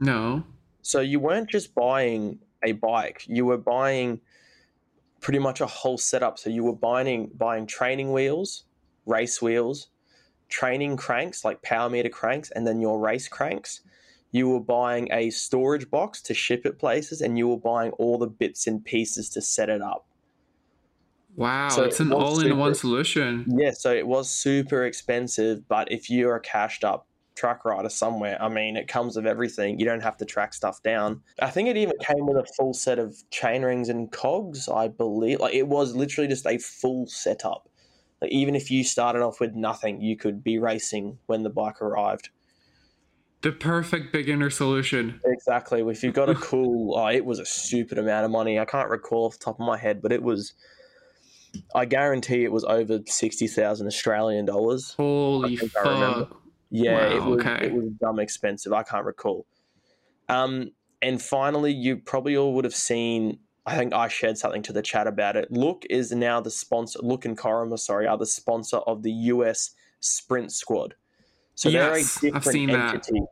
[0.00, 0.42] No.
[0.82, 4.20] So you weren't just buying a bike; you were buying
[5.26, 6.38] pretty much a whole setup.
[6.38, 8.62] So you were buying buying training wheels,
[9.06, 9.88] race wheels,
[10.48, 13.80] training cranks like power meter cranks, and then your race cranks.
[14.30, 18.18] You were buying a storage box to ship it places, and you were buying all
[18.18, 20.06] the bits and pieces to set it up.
[21.34, 23.46] Wow, So it's an it all-in-one solution.
[23.48, 28.48] Yeah, so it was super expensive, but if you're cashed up truck rider somewhere, I
[28.48, 29.78] mean, it comes with everything.
[29.78, 31.22] You don't have to track stuff down.
[31.40, 34.88] I think it even came with a full set of chain rings and cogs, I
[34.88, 35.40] believe.
[35.40, 37.68] Like it was literally just a full setup.
[38.20, 41.80] Like even if you started off with nothing, you could be racing when the bike
[41.82, 42.30] arrived.
[43.42, 45.20] The perfect beginner solution.
[45.24, 45.82] Exactly.
[45.82, 48.58] If you've got a cool, oh, it was a stupid amount of money.
[48.58, 50.54] I can't recall off the top of my head, but it was.
[51.74, 54.94] I guarantee it was over sixty thousand Australian dollars.
[54.96, 56.24] Holy think I remember.
[56.26, 56.45] fuck.
[56.70, 57.66] Yeah, it was okay.
[57.66, 58.72] it was dumb expensive.
[58.72, 59.46] I can't recall.
[60.28, 63.38] Um, and finally, you probably all would have seen.
[63.64, 65.50] I think I shared something to the chat about it.
[65.50, 67.00] Look is now the sponsor.
[67.02, 70.94] Look and Corima, sorry, are the sponsor of the US Sprint Squad.
[71.54, 72.94] So Yes, they're a different seen that.
[72.94, 73.22] entity.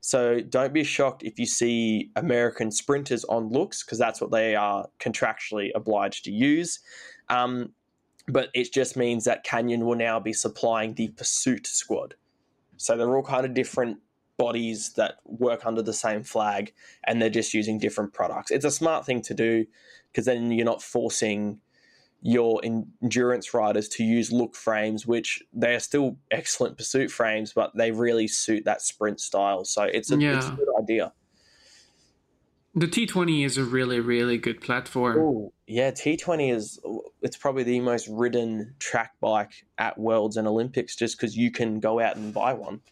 [0.00, 4.54] So don't be shocked if you see American sprinters on looks because that's what they
[4.54, 6.78] are contractually obliged to use.
[7.28, 7.72] Um,
[8.28, 12.14] but it just means that Canyon will now be supplying the Pursuit Squad.
[12.76, 13.98] So they're all kind of different
[14.36, 16.72] bodies that work under the same flag
[17.04, 18.50] and they're just using different products.
[18.50, 19.66] It's a smart thing to do
[20.12, 21.60] because then you're not forcing
[22.22, 27.70] your endurance riders to use look frames, which they are still excellent pursuit frames, but
[27.76, 29.64] they really suit that sprint style.
[29.64, 31.12] So it's a, it's a good idea.
[32.76, 35.18] The T20 is a really, really good platform.
[35.18, 36.78] Ooh, yeah, T20 is
[37.22, 41.80] it's probably the most ridden track bike at Worlds and Olympics just because you can
[41.80, 42.82] go out and buy one.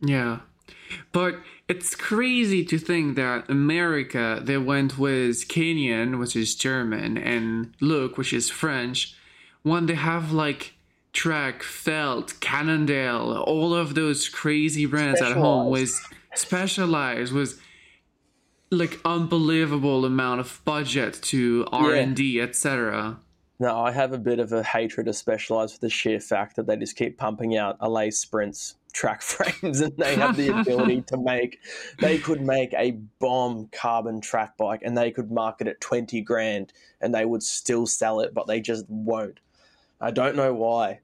[0.00, 0.38] Yeah.
[1.10, 1.34] But
[1.68, 8.16] it's crazy to think that America, they went with Canyon, which is German, and Look,
[8.16, 9.16] which is French,
[9.62, 10.74] when they have like
[11.12, 15.92] Trek, Felt, Cannondale, all of those crazy brands at home with
[16.36, 17.60] specialized with
[18.70, 23.18] like unbelievable amount of budget to R and D, etc.
[23.60, 26.66] No, I have a bit of a hatred of Specialized for the sheer fact that
[26.66, 31.16] they just keep pumping out Allez sprints track frames and they have the ability to
[31.16, 31.58] make
[31.98, 36.72] they could make a bomb carbon track bike and they could market it 20 grand
[37.00, 39.40] and they would still sell it but they just won't.
[40.00, 41.00] I don't know why.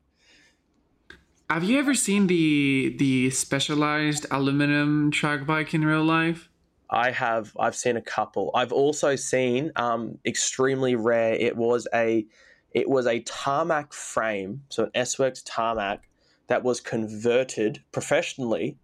[1.48, 6.49] Have you ever seen the the specialized aluminum track bike in real life
[6.90, 12.26] i have i've seen a couple i've also seen um extremely rare it was a
[12.72, 16.08] it was a tarmac frame so an s-works tarmac
[16.50, 18.76] that was converted professionally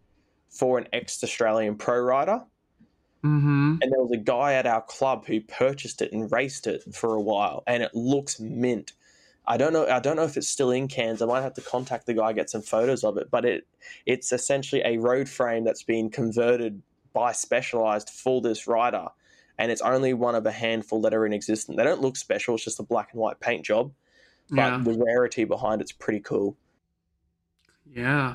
[0.56, 2.40] for an ex Australian pro rider.
[3.24, 3.78] Mm-hmm.
[3.82, 7.14] And there was a guy at our club who purchased it and raced it for
[7.14, 8.92] a while, and it looks mint.
[9.48, 9.86] I don't know.
[9.86, 11.22] I don't know if it's still in Cairns.
[11.22, 13.30] I might have to contact the guy get some photos of it.
[13.30, 13.66] But it
[14.06, 16.80] it's essentially a road frame that's been converted
[17.16, 19.06] by Specialized for this rider,
[19.56, 21.74] and it's only one of a handful that are in existence.
[21.74, 22.56] They don't look special.
[22.56, 23.90] It's just a black and white paint job,
[24.50, 24.80] but yeah.
[24.84, 26.58] the rarity behind it's pretty cool.
[27.90, 28.34] Yeah.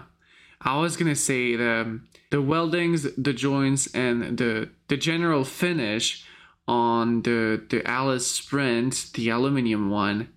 [0.59, 6.25] I was gonna say the the weldings, the joints, and the the general finish
[6.67, 10.29] on the the Allez Sprint, the aluminium one,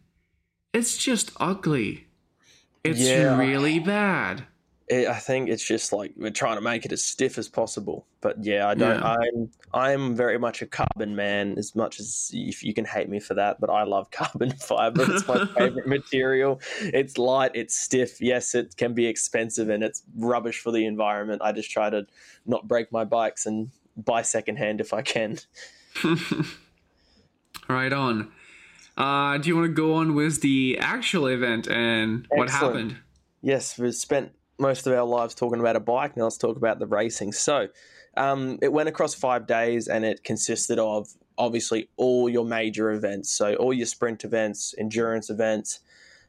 [0.75, 2.09] it's just ugly.
[2.83, 3.39] It's yeah.
[3.39, 4.45] really bad
[4.88, 8.07] it, I think it's just like we're trying to make it as stiff as possible.
[8.20, 9.01] But yeah, I don't.
[9.01, 9.16] Yeah.
[9.16, 11.55] I'm I'm very much a carbon man.
[11.57, 15.05] As much as if you can hate me for that, but I love carbon fiber.
[15.09, 16.61] It's my favorite material.
[16.81, 17.53] It's light.
[17.55, 18.20] It's stiff.
[18.20, 21.40] Yes, it can be expensive and it's rubbish for the environment.
[21.42, 22.07] I just try to
[22.44, 25.38] not break my bikes and buy secondhand if I can.
[27.68, 28.33] right on.
[28.97, 32.38] Uh, do you want to go on with the actual event and Excellent.
[32.38, 32.97] what happened?
[33.42, 36.17] Yes, we spent most of our lives talking about a bike.
[36.17, 37.33] Now let's talk about the racing.
[37.33, 37.69] So
[38.17, 43.31] um, it went across five days and it consisted of obviously all your major events.
[43.31, 45.81] So all your sprint events, endurance events.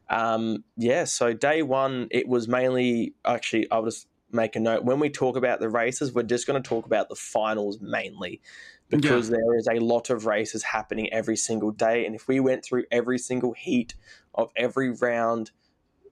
[0.09, 4.83] Um, yeah, so day one, it was mainly actually, I'll just make a note.
[4.83, 8.41] When we talk about the races, we're just going to talk about the finals mainly
[8.89, 9.37] because yeah.
[9.37, 12.05] there is a lot of races happening every single day.
[12.05, 13.95] And if we went through every single heat
[14.33, 15.51] of every round,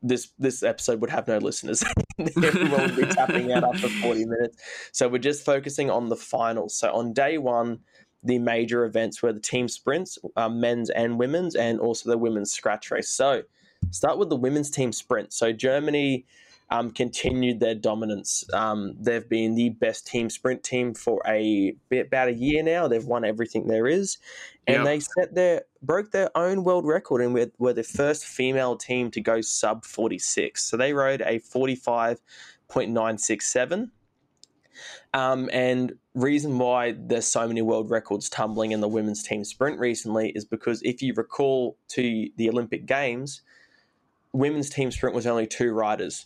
[0.03, 1.83] this this episode would have no listeners.
[2.19, 4.57] Everyone would be tapping out after 40 minutes.
[4.91, 6.75] So we're just focusing on the finals.
[6.75, 7.79] So on day one,
[8.21, 12.51] the major events were the team sprints, um, men's and women's, and also the women's
[12.51, 13.09] scratch race.
[13.09, 13.43] So
[13.91, 15.33] start with the women's team sprint.
[15.33, 16.25] So Germany
[16.73, 18.43] um, continued their dominance.
[18.51, 22.87] Um, they've been the best team sprint team for a about a year now.
[22.87, 24.17] They've won everything there is,
[24.65, 24.85] and yep.
[24.85, 29.11] they set their broke their own world record and were, were the first female team
[29.11, 30.65] to go sub forty six.
[30.65, 32.19] So they rode a forty five
[32.67, 33.91] point nine six seven.
[35.13, 39.79] Um, and reason why there's so many world records tumbling in the women's team sprint
[39.79, 43.43] recently is because if you recall to the Olympic Games,
[44.31, 46.25] women's team sprint was only two riders.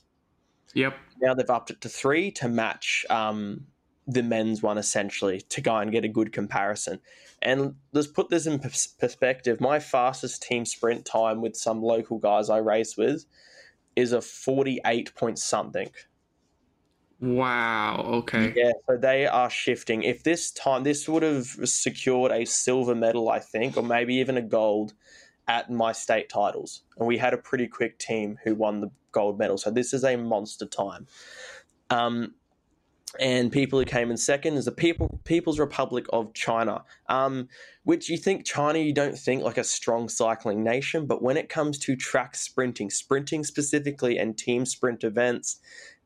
[0.77, 0.95] Yep.
[1.19, 3.65] Now they've upped it to three to match um,
[4.05, 6.99] the men's one essentially to go and get a good comparison.
[7.41, 9.59] And let's put this in perspective.
[9.59, 13.25] My fastest team sprint time with some local guys I race with
[13.95, 15.89] is a 48 point something.
[17.19, 18.03] Wow.
[18.19, 18.53] Okay.
[18.55, 18.73] Yeah.
[18.87, 20.03] So they are shifting.
[20.03, 24.37] If this time, this would have secured a silver medal, I think, or maybe even
[24.37, 24.93] a gold
[25.47, 26.83] at my state titles.
[26.97, 29.57] And we had a pretty quick team who won the gold medal.
[29.57, 31.07] So this is a monster time.
[31.89, 32.33] Um,
[33.19, 37.47] and people who came in second is the People People's Republic of China, um,
[37.83, 41.47] which you think China, you don't think like a strong cycling nation, but when it
[41.47, 45.59] comes to track sprinting, sprinting specifically, and team sprint events,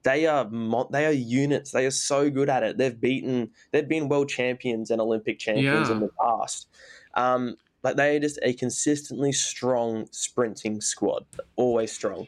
[0.04, 0.50] they are
[0.92, 1.72] they are units.
[1.72, 2.78] They are so good at it.
[2.78, 5.96] They've beaten they've been world champions and Olympic champions yeah.
[5.96, 6.68] in the past.
[7.16, 12.28] Um, like they are just a consistently strong sprinting squad, always strong.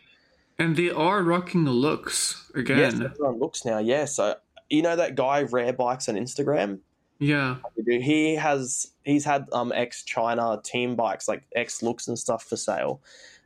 [0.58, 2.78] And they are rocking the looks again.
[2.78, 3.80] Yes, everyone looks now.
[3.80, 4.36] Yeah, so
[4.70, 6.80] you know that guy Rare Bikes on Instagram.
[7.20, 12.44] Yeah, he has he's had um ex China team bikes like ex looks and stuff
[12.44, 13.02] for sale,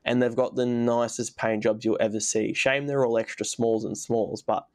[0.06, 2.54] and they've got the nicest paint jobs you'll ever see.
[2.54, 4.66] Shame they're all extra smalls and smalls, but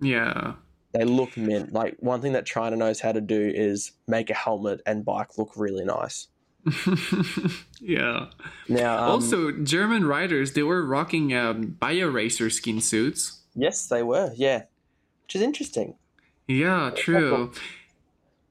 [0.00, 0.54] yeah,
[0.92, 1.72] they look mint.
[1.72, 5.36] Like one thing that China knows how to do is make a helmet and bike
[5.36, 6.28] look really nice.
[7.80, 8.26] yeah.
[8.68, 13.40] Now, um, also German riders they were rocking um, BioRacer skin suits.
[13.54, 14.32] Yes, they were.
[14.34, 14.64] Yeah.
[15.24, 15.94] which is interesting.
[16.48, 17.52] Yeah, true.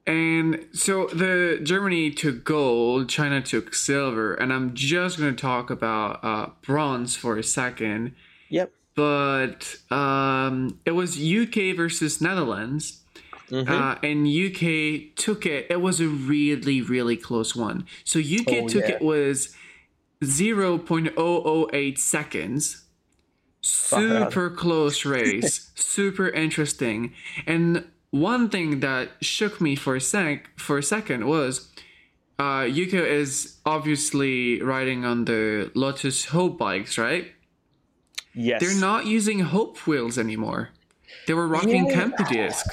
[0.06, 5.68] And so the Germany took gold, China took silver, and I'm just going to talk
[5.68, 8.14] about uh, bronze for a second.
[8.48, 8.72] Yep.
[8.94, 13.02] But um, it was UK versus Netherlands,
[13.50, 13.68] Mhm.
[13.68, 15.66] uh, and UK took it.
[15.70, 17.86] It was a really, really close one.
[18.04, 18.96] So UK Oh, took yeah.
[18.96, 19.54] it was
[20.22, 22.82] 0.008 seconds.
[23.62, 27.12] Super close race, super interesting.
[27.46, 31.68] And one thing that shook me for a sec for a second was
[32.38, 37.32] uh, UK is obviously riding on the Lotus Hope bikes, right?
[38.34, 38.60] yes.
[38.60, 40.68] They're not using Hope wheels anymore.
[41.26, 41.94] They were rocking Yeah.
[41.94, 42.66] Kemper disc.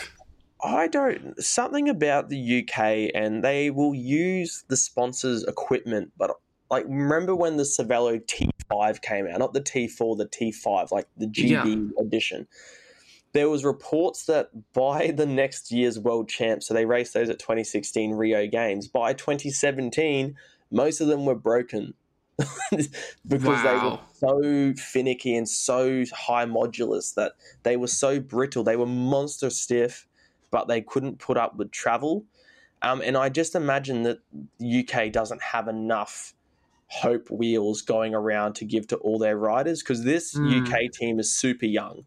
[0.63, 1.41] I don't.
[1.43, 6.31] Something about the UK, and they will use the sponsors' equipment, but
[6.71, 11.27] like remember when the Cervelo T5 came out, not the T4, the T5, like the
[11.27, 12.47] GB edition.
[13.33, 17.39] There was reports that by the next year's World Champs, so they raced those at
[17.39, 18.87] 2016 Rio Games.
[18.87, 20.35] By 2017,
[20.71, 21.93] most of them were broken
[23.27, 28.63] because they were so finicky and so high modulus that they were so brittle.
[28.63, 30.07] They were monster stiff,
[30.53, 32.25] but they couldn't put up with travel.
[32.83, 34.19] Um, and I just imagine that
[34.59, 36.35] the UK doesn't have enough
[36.87, 40.61] hope wheels going around to give to all their riders because this Mm.
[40.61, 42.05] UK team is super young.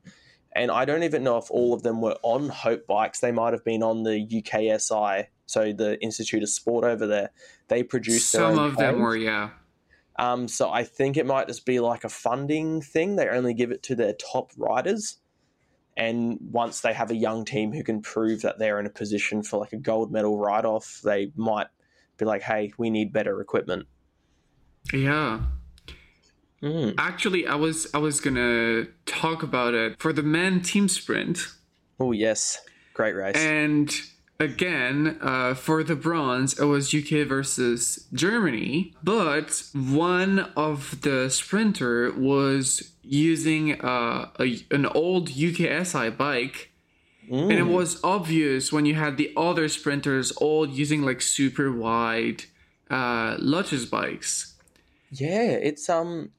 [0.53, 3.19] And I don't even know if all of them were on Hope bikes.
[3.19, 7.31] They might have been on the UKSI, so the Institute of Sport over there.
[7.67, 9.51] They produce their Some of them were, yeah.
[10.21, 13.17] Um, so I think it might just be like a funding thing.
[13.17, 15.19] They only give it to their top riders.
[15.97, 19.43] And once they have a young team who can prove that they're in a position
[19.43, 21.69] for like a gold medal write off, they might
[22.19, 23.87] be like, hey, we need better equipment.
[24.93, 25.41] Yeah.
[26.63, 26.95] Mm.
[26.99, 31.39] Actually, I was I was gonna talk about it for the men team sprint.
[31.99, 32.61] Oh, yes.
[32.95, 33.37] Great race.
[33.37, 33.91] And
[34.39, 42.13] again, uh, for the bronze, it was UK versus Germany, but one of the sprinter
[42.13, 46.71] was using uh, a, an old UKSI bike.
[47.29, 47.73] And it Mm.
[47.73, 52.45] was obvious when you had the other sprinters all using like super wide
[52.89, 54.55] uh, Lotus bikes.
[55.11, 56.31] Yeah, it's um,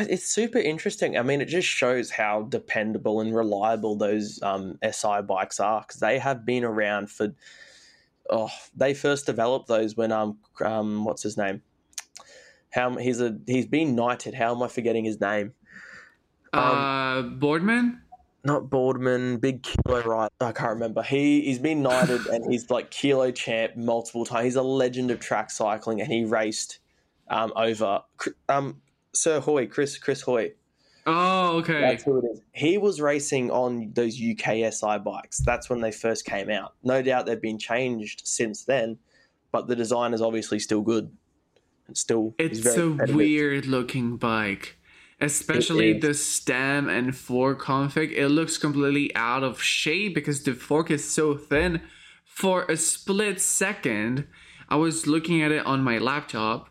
[0.00, 1.18] it's super interesting.
[1.18, 6.00] I mean, it just shows how dependable and reliable those um, SI bikes are because
[6.00, 7.34] they have been around for.
[8.30, 11.62] Oh, they first developed those when um, um, what's his name?
[12.70, 14.34] How he's a he's been knighted.
[14.34, 15.52] How am I forgetting his name?
[16.52, 18.00] Um, uh, Boardman?
[18.44, 20.30] Not Boardman, big kilo right.
[20.40, 21.02] I can't remember.
[21.02, 24.44] He he's been knighted and he's like kilo champ multiple times.
[24.44, 26.78] He's a legend of track cycling and he raced
[27.28, 28.00] um, over
[28.48, 28.80] um,
[29.14, 30.52] Sir Hoy, Chris Chris Hoy.
[31.04, 31.80] Oh, okay.
[31.80, 32.40] That's who it is.
[32.52, 35.38] He was racing on those UKSI bikes.
[35.38, 36.74] That's when they first came out.
[36.84, 38.98] No doubt they've been changed since then,
[39.50, 41.10] but the design is obviously still good.
[41.88, 44.78] It's still It's a weird looking bike.
[45.20, 48.12] Especially the stem and fork config.
[48.12, 51.80] It looks completely out of shape because the fork is so thin.
[52.24, 54.26] For a split second,
[54.68, 56.70] I was looking at it on my laptop,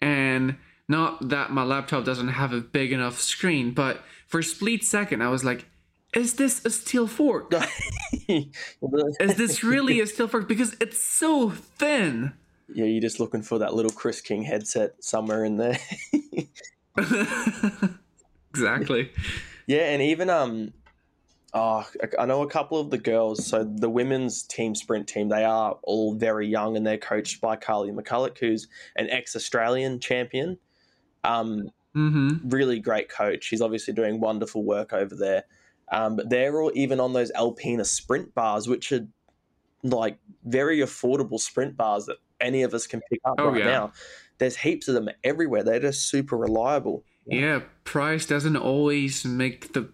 [0.00, 0.56] and
[0.88, 5.22] not that my laptop doesn't have a big enough screen, but for a split second,
[5.22, 5.66] I was like,
[6.14, 7.52] is this a steel fork?
[8.28, 10.48] Is this really a steel fork?
[10.48, 12.32] Because it's so thin.
[12.72, 15.78] yeah, you're just looking for that little Chris King headset somewhere in there.
[18.50, 19.12] exactly.
[19.66, 20.72] Yeah, and even um,
[21.52, 21.86] oh,
[22.18, 23.46] I know a couple of the girls.
[23.46, 27.56] So the women's team sprint team, they are all very young, and they're coached by
[27.56, 30.58] Carly McCulloch, who's an ex-Australian champion.
[31.28, 32.48] Um, Mm-hmm.
[32.50, 33.48] really great coach.
[33.48, 35.44] He's obviously doing wonderful work over there.
[35.90, 39.08] Um, but they're all even on those Alpina sprint bars, which are
[39.82, 43.64] like very affordable sprint bars that any of us can pick up Oh, right yeah.
[43.64, 43.92] now.
[44.36, 45.64] There's heaps of them everywhere.
[45.64, 47.04] They're just super reliable.
[47.26, 49.88] Yeah, price doesn't always make the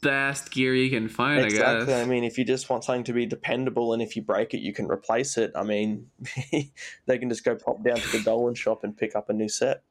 [0.00, 1.86] best gear you can find, I Exactly.
[1.86, 2.02] guess.
[2.02, 4.60] I mean, if you just want something to be dependable and if you break it,
[4.60, 5.52] you can replace it.
[5.54, 6.06] I mean,
[7.06, 9.48] they can just go pop down to the Dolan shop and pick up a new
[9.50, 9.82] set.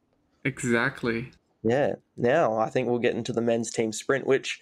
[0.43, 1.31] Exactly.
[1.63, 1.95] Yeah.
[2.17, 4.59] Now I think we'll get into the men's team sprint, which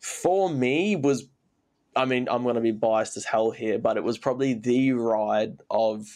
[0.00, 1.28] for me was,
[1.94, 4.92] I mean, I'm going to be biased as hell here, but it was probably the
[4.92, 6.06] ride of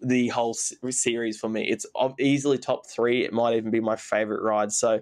[0.00, 1.68] the whole series for me.
[1.68, 1.86] It's
[2.20, 3.24] easily top three.
[3.24, 4.70] It might even be my favorite ride.
[4.70, 5.00] So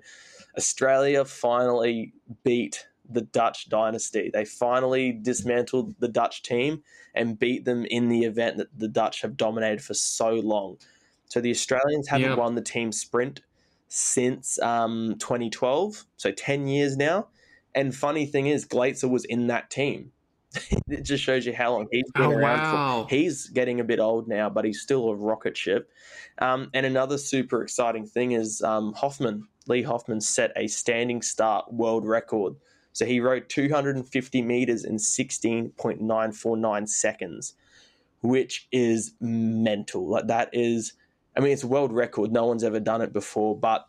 [0.56, 2.14] Australia finally
[2.44, 4.30] beat the Dutch dynasty.
[4.32, 6.82] They finally dismantled the Dutch team
[7.14, 10.78] and beat them in the event that the Dutch have dominated for so long.
[11.34, 12.38] So the Australians haven't Yep.
[12.38, 13.40] won the team sprint
[13.88, 17.26] since um, 2012, so 10 years now.
[17.74, 20.12] And funny thing is, Glaetzer was in that team.
[20.88, 22.60] it just shows you how long he's been Oh, around.
[22.60, 23.02] wow.
[23.02, 23.08] For.
[23.12, 25.90] He's getting a bit old now, but he's still a rocket ship.
[26.38, 29.48] Um, and another super exciting thing is um, Hoffman.
[29.66, 32.54] Leigh Hoffman set a standing start world record.
[32.92, 37.54] So he rode 250 meters in 16.949 seconds,
[38.22, 40.06] which is mental.
[40.06, 40.92] Like that is,
[41.36, 42.32] I mean, it's a world record.
[42.32, 43.88] No one's ever done it before, but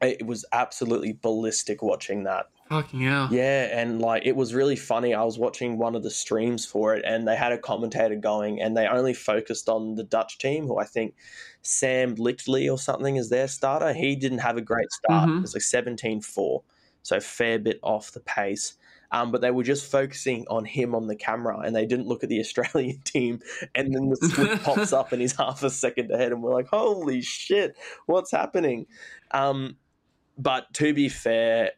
[0.00, 2.46] it was absolutely ballistic watching that.
[2.68, 3.28] Fucking hell.
[3.30, 5.14] Yeah, and like it was really funny.
[5.14, 8.60] I was watching one of the streams for it, and they had a commentator going,
[8.60, 11.14] and they only focused on the Dutch team, who I think
[11.62, 13.92] Sam Ligtlee or something is their starter.
[13.92, 15.28] He didn't have a great start.
[15.28, 15.38] Mhm.
[15.38, 16.62] It was like 17 4,
[17.02, 18.74] so a fair bit off the pace.
[19.12, 22.24] Um, but they were just focusing on him on the camera, and they didn't look
[22.24, 23.40] at the Australian team.
[23.74, 26.68] And then the slip pops up, and he's half a second ahead, and we're like,
[26.68, 28.86] "Holy shit, what's happening?"
[29.30, 29.76] Um,
[30.38, 31.72] but to be fair,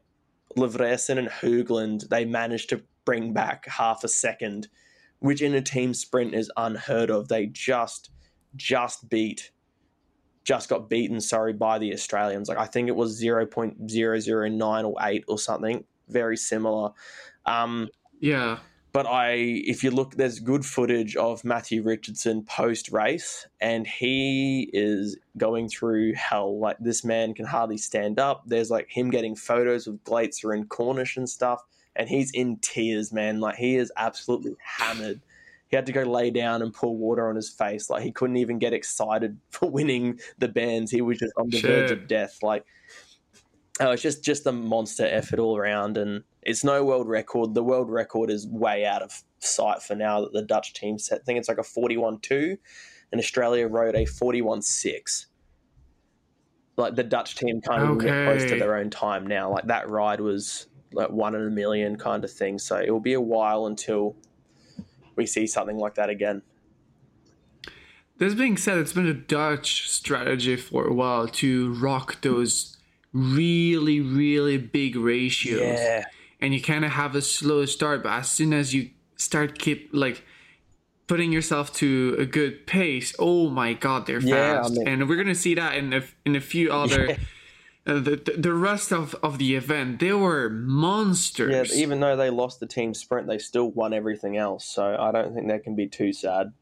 [0.57, 4.69] Lavreysen and Hoogland, they managed to bring back half a second,
[5.19, 7.29] which in a team sprint is unheard of.
[7.29, 8.11] They just,
[8.57, 9.51] just beat,
[10.45, 12.49] just got beaten, sorry, by the Australians.
[12.49, 16.91] Like I think it was 0.009 or 8 or something, very similar.
[17.47, 17.89] Um,
[18.21, 18.59] Yeah.
[18.93, 24.71] but I, if you look, there's good footage of Matthew Richardson post race, and he
[24.73, 26.59] is going through hell.
[26.61, 28.45] Like this man can hardly stand up.
[28.47, 31.63] There's like him getting photos of Glaetzer and Cornish and stuff,
[31.97, 33.41] and he's in tears, man.
[33.41, 35.21] Like he is absolutely hammered.
[35.69, 37.91] He had to go lay down and pour water on his face.
[37.91, 40.93] Like he couldn't even get excited for winning the bands.
[40.93, 42.43] He was just on the verge of death.
[42.45, 42.65] Like
[43.81, 47.55] Oh, it's just just a monster effort all around, and it's no world record.
[47.55, 50.21] The world record is way out of sight for now.
[50.21, 52.57] That the Dutch team set, I think it's like a forty-one two,
[53.11, 55.27] and Australia rode a forty-one six.
[56.77, 59.51] Like the Dutch team can't even get close to their own time now.
[59.51, 62.59] Like that ride was like one in a million kind of thing.
[62.61, 64.15] So it will be a while until
[65.17, 66.43] we see something like that again.
[68.19, 72.74] This being said, it's been a Dutch strategy for a while to rock those
[73.15, 75.61] really, really big ratios.
[75.63, 76.05] Yeah,
[76.41, 79.89] And you kind of have a slow start, but as soon as you start keep
[79.93, 80.23] like
[81.07, 84.75] putting yourself to a good pace, oh my god, they're Yeah, I fast.
[84.75, 87.07] mean- and we're gonna see that in a, in a few other.
[87.07, 87.17] Yeah.
[87.87, 91.71] Uh, the, the rest of, of the event, they were monsters.
[91.71, 91.83] yeah.
[91.83, 94.65] Even though they lost the team sprint, they still won everything else.
[94.65, 96.55] So I don't think that can be too sad.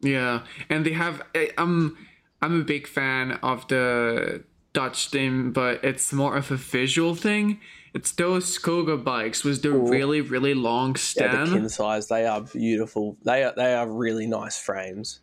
[0.00, 1.22] Yeah, and they have.
[1.34, 1.98] I- I'm
[2.40, 4.44] I'm a big fan of the
[4.78, 7.60] Dutch team, but it's more of a visual thing.
[7.94, 9.88] It's those Koga bikes with the Ooh.
[9.88, 11.34] really really long stem.
[11.34, 13.16] Yeah, the kin size, they are beautiful.
[13.24, 15.18] They are they are really nice frames.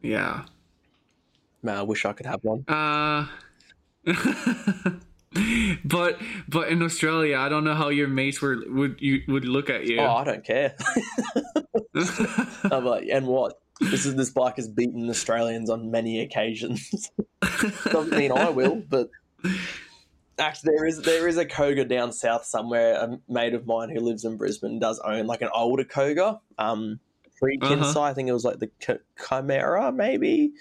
[0.00, 0.44] Yeah.
[1.62, 2.64] Man, I wish I could have one.
[2.68, 3.26] Uh.
[5.84, 9.70] but but in Australia, I don't know how your mates were would you would look
[9.70, 9.98] at you.
[9.98, 10.76] Oh, I don't care.
[12.64, 13.61] I'm like, and what?
[13.80, 17.10] This is this bike has beaten Australians on many occasions.
[17.84, 19.08] Doesn't mean I will, but
[20.38, 22.94] actually, there is there is a Koga down south somewhere.
[22.94, 26.40] A mate of mine who lives in Brisbane does own like an older Koga.
[26.58, 27.00] Um,
[27.38, 27.74] free Uh-huh.
[27.76, 28.02] Kinsai.
[28.02, 30.52] I think it was like the Ch- Chimera, maybe.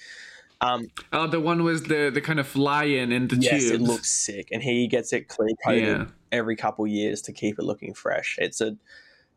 [0.62, 3.44] Um, Oh, the one was the the kind of lion in the tube.
[3.44, 3.72] yes, tubes.
[3.72, 6.06] it looks sick, and he gets it clear coated Yeah.
[6.32, 8.38] every couple years to keep it looking fresh.
[8.40, 8.78] It's a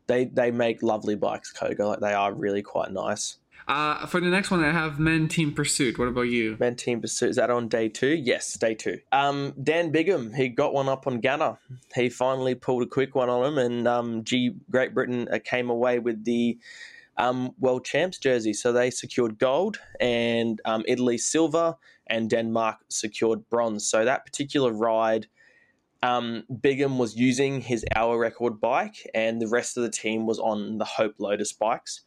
[0.07, 1.85] they they make lovely bikes, Koga.
[1.87, 3.37] Like they are really quite nice.
[3.67, 5.97] Uh, for the next one, I have Men Team Pursuit.
[5.97, 6.55] What about you?
[6.59, 8.13] Men Team Pursuit is that on day two?
[8.15, 8.99] Yes, day two.
[9.11, 11.57] Um, Dan Bigham he got one up on Ganna.
[11.95, 15.71] He finally pulled a quick one on him, and um, G Great Britain uh, came
[15.71, 16.59] away with the
[17.17, 18.53] um, world champs jersey.
[18.53, 23.87] So they secured gold, and um, Italy silver, and Denmark secured bronze.
[23.87, 25.27] So that particular ride.
[26.03, 30.37] Um, Bigham was using his hour record bike, and the rest of the team was
[30.37, 32.01] on the Hope Lotus bikes,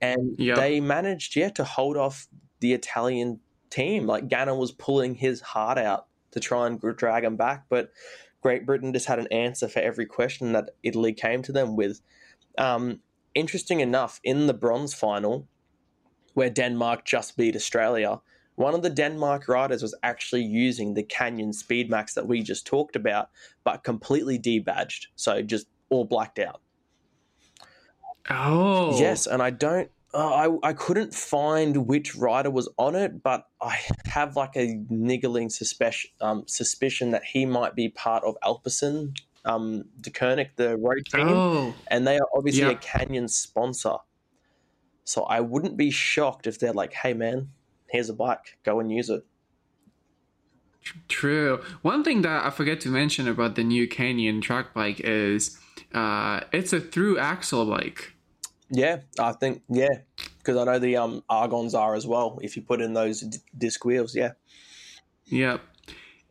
[0.00, 0.54] and Yeah.
[0.54, 2.26] they managed, yeah, to hold off
[2.60, 3.40] the Italian
[3.70, 4.06] team.
[4.06, 7.90] Like Ganna was pulling his heart out to try and drag him back, but
[8.42, 12.00] Great Britain just had an answer for every question that Italy came to them with.
[12.58, 13.00] Um,
[13.34, 15.48] interesting enough, in the bronze final,
[16.34, 18.20] where Denmark just beat Australia,
[18.56, 22.96] one of the Denmark riders was actually using the Canyon Speedmax that we just talked
[22.96, 23.30] about,
[23.64, 26.60] but completely debadged, so just all blacked out.
[28.30, 29.90] Oh, Yes, and I don't.
[30.14, 34.82] Uh, I I couldn't find which rider was on it, but I have like a
[34.88, 41.04] niggling suspicion um, suspicion that he might be part of Alpecin, um, Deceuninck, the road
[41.06, 43.96] team, Oh, and they are obviously a Canyon sponsor.
[45.04, 47.50] So I wouldn't be shocked if they're like, "Hey, man,
[47.88, 49.24] here's a bike, go and use it."
[51.08, 51.62] True.
[51.82, 55.58] One thing that I forget to mention about the new Canyon track bike is
[55.92, 58.14] uh, it's a through axle bike.
[58.70, 60.00] Yeah, I think yeah,
[60.38, 62.38] because I know the um Argons are as well.
[62.42, 64.32] If you put in those d- disc wheels, yeah.
[65.26, 65.58] yeah,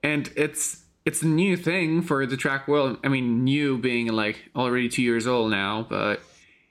[0.03, 2.97] And it's it's a new thing for the track world.
[3.03, 6.19] I mean, new being like already two years old now, but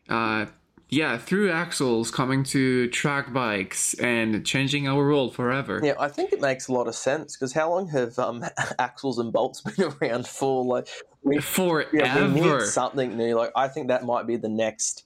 [0.08, 0.46] uh,
[0.88, 5.80] yeah, through axles coming to track bikes and changing our world forever.
[5.82, 8.44] Yeah, I think it makes a lot of sense because how long have um,
[8.78, 10.64] axles and bolts been around for?
[10.64, 10.88] Like
[11.22, 11.88] we, forever.
[11.92, 13.34] Yeah, we need something new.
[13.34, 15.03] Like I think that might be the next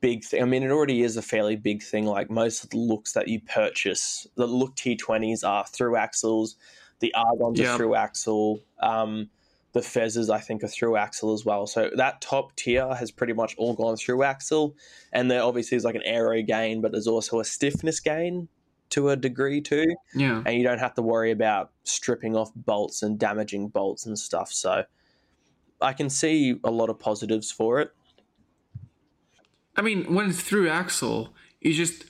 [0.00, 0.42] big thing.
[0.42, 2.06] I mean, it already is a fairly big thing.
[2.06, 6.56] Like most of the looks that you purchase, the look T20s are through axles.
[7.00, 7.68] The Argons yep.
[7.68, 8.60] are through axle.
[8.80, 9.30] Um,
[9.72, 11.66] the Fezzes, I think, are through axle as well.
[11.66, 14.74] So that top tier has pretty much all gone through axle.
[15.12, 18.48] And there obviously is like an aero gain, but there's also a stiffness gain
[18.90, 19.84] to a degree too.
[20.14, 20.42] Yeah.
[20.46, 24.50] And you don't have to worry about stripping off bolts and damaging bolts and stuff.
[24.50, 24.84] So
[25.80, 27.90] I can see a lot of positives for it.
[29.76, 32.04] I mean, when it's through axle, you just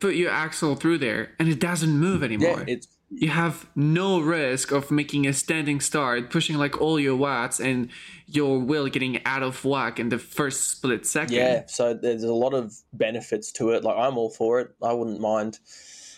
[0.00, 2.64] put your axle through there and it doesn't move anymore.
[2.66, 7.16] Yeah, it's you have no risk of making a standing start, pushing like all your
[7.16, 7.88] watts, and
[8.26, 11.36] your wheel getting out of whack in the first split second.
[11.36, 13.84] Yeah, so there's a lot of benefits to it.
[13.84, 14.74] Like I'm all for it.
[14.82, 15.60] I wouldn't mind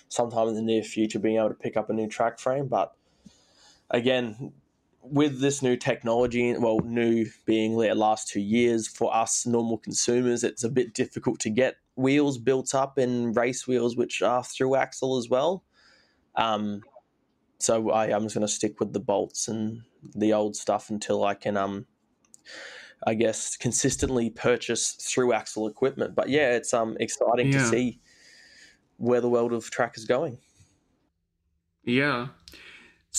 [0.08, 2.94] sometime in the near future being able to pick up a new track frame, but
[3.90, 4.52] again,
[5.10, 10.44] with this new technology, well, new being the last two years for us normal consumers,
[10.44, 14.76] it's a bit difficult to get wheels built up in race wheels which are through
[14.76, 15.64] axle as well.
[16.36, 16.82] Um,
[17.58, 19.82] so I, I'm just going to stick with the bolts and
[20.14, 21.86] the old stuff until I can, um,
[23.06, 26.14] I guess, consistently purchase through axle equipment.
[26.14, 27.58] But yeah, it's um exciting yeah.
[27.58, 28.00] to see
[28.96, 30.38] where the world of track is going.
[31.84, 32.28] Yeah.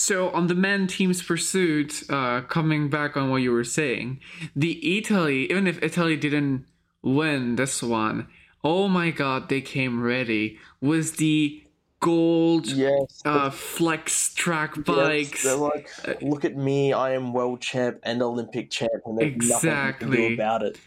[0.00, 4.20] So on the men team's pursuit, uh, coming back on what you were saying,
[4.56, 6.64] the Italy, even if Italy didn't
[7.02, 8.26] win this one,
[8.64, 10.58] oh my god, they came ready.
[10.80, 11.62] Was the
[12.00, 15.44] gold yes, uh, flex track bikes.
[15.44, 20.08] Yes, like, look at me, I am world champ and Olympic champ, and there's exactly.
[20.08, 20.78] nothing to do about it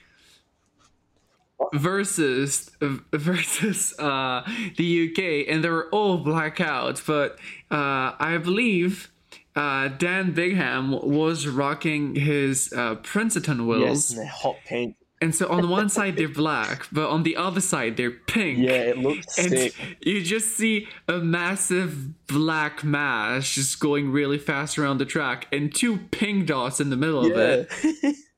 [1.74, 2.72] versus
[3.14, 4.44] versus uh,
[4.78, 7.06] the UK, and they were all blackouts.
[7.06, 7.40] But
[7.72, 9.12] uh, I believe
[9.56, 14.16] uh, Dan Bigham was rocking his uh, Princeton wheels.
[14.16, 14.96] Yes, hot pink.
[15.22, 18.60] And so on one side they're black, but on the other side they're pink.
[18.60, 19.76] Yeah, it looks and sick.
[20.02, 25.74] You just see a massive black mass just going really fast around the track, and
[25.74, 27.36] two pink dots in the middle yeah.
[27.36, 27.70] of
[28.04, 28.16] it.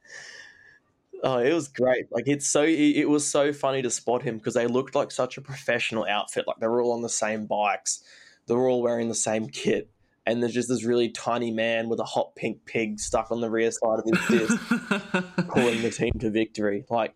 [1.24, 2.12] Oh, it was great.
[2.12, 5.38] Like it's so it was so funny to spot him because they looked like such
[5.38, 6.46] a professional outfit.
[6.48, 8.04] Like they were all on the same bikes.
[8.48, 9.90] They were all wearing the same kit.
[10.28, 13.50] And there's just this really tiny man with a hot pink pig stuck on the
[13.50, 14.58] rear side of his disc,
[15.50, 16.84] pulling the team to victory.
[16.90, 17.16] Like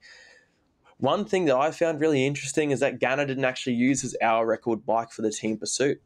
[0.98, 4.46] one thing that I found really interesting is that Ganna didn't actually use his hour
[4.46, 6.02] record bike for the team pursuit.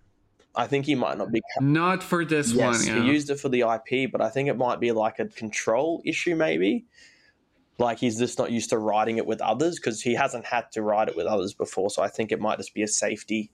[0.56, 1.42] I think he might not be.
[1.60, 2.96] Not for this yes, one.
[2.96, 3.04] Yeah.
[3.04, 6.02] He used it for the IP, but I think it might be like a control
[6.06, 6.86] issue, maybe
[7.80, 10.82] like he's just not used to riding it with others because he hasn't had to
[10.82, 11.90] ride it with others before.
[11.90, 13.52] So I think it might just be a safety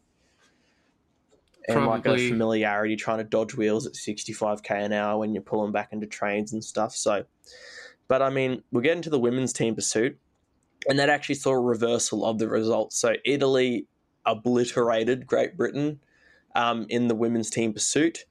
[1.68, 2.12] and Probably.
[2.12, 5.94] like a familiarity trying to dodge wheels at 65k an hour when you're pulling back
[5.94, 6.96] into trains and stuff.
[6.96, 7.26] So,
[8.08, 10.18] but I mean, we'll get into the women's team pursuit,
[10.88, 12.98] and that actually saw a reversal of the results.
[12.98, 13.88] So Italy
[14.26, 16.00] obliterated Great Britain
[16.56, 18.26] um, in the women's team pursuit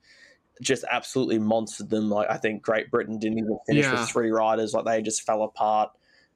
[0.61, 2.11] just absolutely monstered them.
[2.11, 4.01] Like I think Great Britain didn't even finish yeah.
[4.01, 5.91] with three riders; like they just fell apart.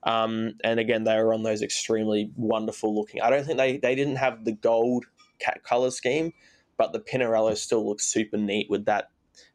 [0.05, 3.21] Um, and again, they were on those extremely wonderful looking.
[3.21, 5.05] I don't think they they didn't have the gold
[5.39, 6.33] cat color scheme,
[6.77, 9.11] but the Pinarello still looks super neat with that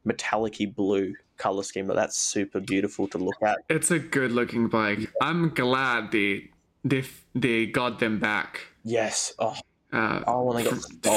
[0.05, 1.87] metallic blue color scheme.
[1.87, 3.59] But that's super beautiful to look at.
[3.69, 5.11] It's a good looking bike.
[5.21, 6.49] I'm glad they
[6.83, 7.03] they
[7.35, 8.61] they got them back.
[8.83, 9.33] Yes.
[9.39, 9.55] Oh,
[9.93, 10.51] uh, oh,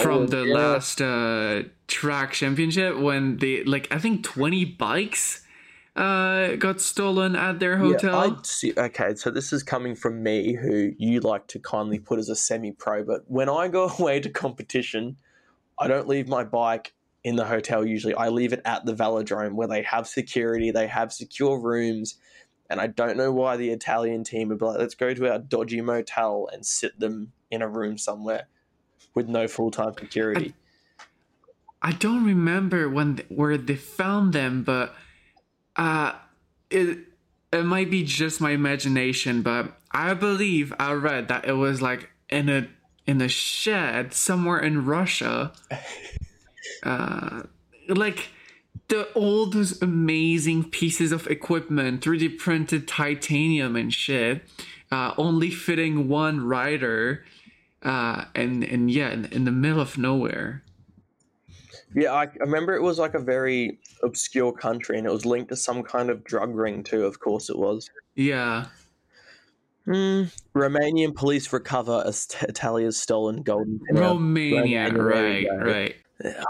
[0.02, 0.54] from the yeah.
[0.54, 5.44] last uh, track championship when they like I think twenty bikes
[5.96, 8.28] uh, got stolen at their hotel.
[8.28, 12.20] Yeah, see, okay, so this is coming from me, who you like to kindly put
[12.20, 13.04] as a semi-pro.
[13.04, 15.16] But when I go away to competition,
[15.78, 16.94] I don't leave my bike
[17.24, 17.84] in the hotel.
[17.84, 22.16] Usually, I leave it at the velodrome where they have security, they have secure rooms.
[22.70, 25.40] And I don't know why the Italian team would be like, let's go to our
[25.40, 28.46] dodgy motel and sit them in a room somewhere
[29.14, 30.54] with no full time security.
[31.82, 34.94] I, I, don't remember when where they found them, but
[35.76, 36.12] uh,
[36.70, 36.98] it
[37.52, 42.10] it might be just my imagination, but I believe I read that it was like
[42.28, 42.68] in a
[43.06, 45.52] in a shed somewhere in Russia.
[46.82, 47.42] Uh,
[47.88, 48.30] like
[48.88, 54.42] the all those amazing pieces of equipment, 3D printed titanium and shit,
[54.90, 57.24] uh, only fitting one rider,
[57.82, 60.62] uh, and and yeah, in, in the middle of nowhere.
[61.94, 65.48] Yeah, I, I remember it was like a very obscure country, and it was linked
[65.50, 67.04] to some kind of drug ring too.
[67.04, 67.90] Of course, it was.
[68.14, 68.66] Yeah.
[69.86, 73.80] Mm, Romanian police recover as Italia's stolen golden.
[73.90, 75.96] Romania, Romania, right, right.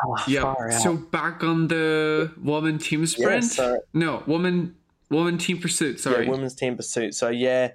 [0.04, 0.78] Oh, Yeah.
[0.78, 3.44] So back on the woman team sprint.
[3.44, 4.74] so- no, woman
[5.10, 6.00] woman team pursuit.
[6.00, 6.24] Sorry.
[6.26, 7.14] Yeah, women's team pursuit.
[7.14, 7.70] So yeah,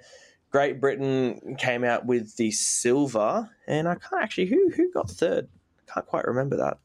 [0.50, 5.48] Great Britain came out with the silver, and I can't actually who who got third.
[5.92, 6.78] Can't quite remember that.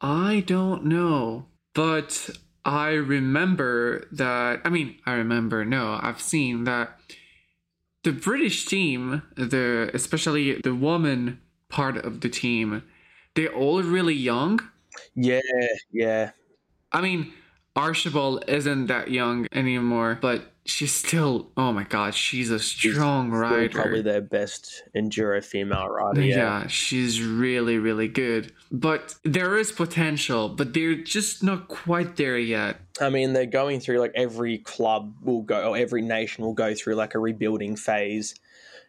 [0.00, 2.30] I don't know, but
[2.64, 4.60] I remember that.
[4.64, 5.64] I mean, I remember.
[5.64, 7.00] No, I've seen that
[8.04, 12.82] the British team, the especially the woman part of the team,
[13.34, 14.60] they're all really young.
[15.14, 15.40] Yeah,
[15.90, 16.30] yeah,
[16.92, 17.32] I mean,
[17.76, 21.50] Archibald isn't that young anymore, but she's still.
[21.56, 23.68] Oh my god, she's a strong Still rider.
[23.70, 26.22] Probably their best enduro female rider.
[26.22, 26.36] yeah.
[26.62, 26.66] Yeah.
[26.68, 28.52] she's really, really good.
[28.70, 32.76] But there is potential, but they're just not quite there yet.
[33.00, 36.74] I mean, they're going through like every club will go, or every nation will go
[36.74, 38.34] through like a rebuilding phase.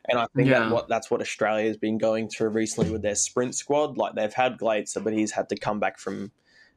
[0.08, 0.60] And I think Yeah.
[0.62, 3.98] that what that's what Australia has been going through recently with their sprint squad.
[3.98, 6.32] Like they've had Glaetzer, but he's had to come back from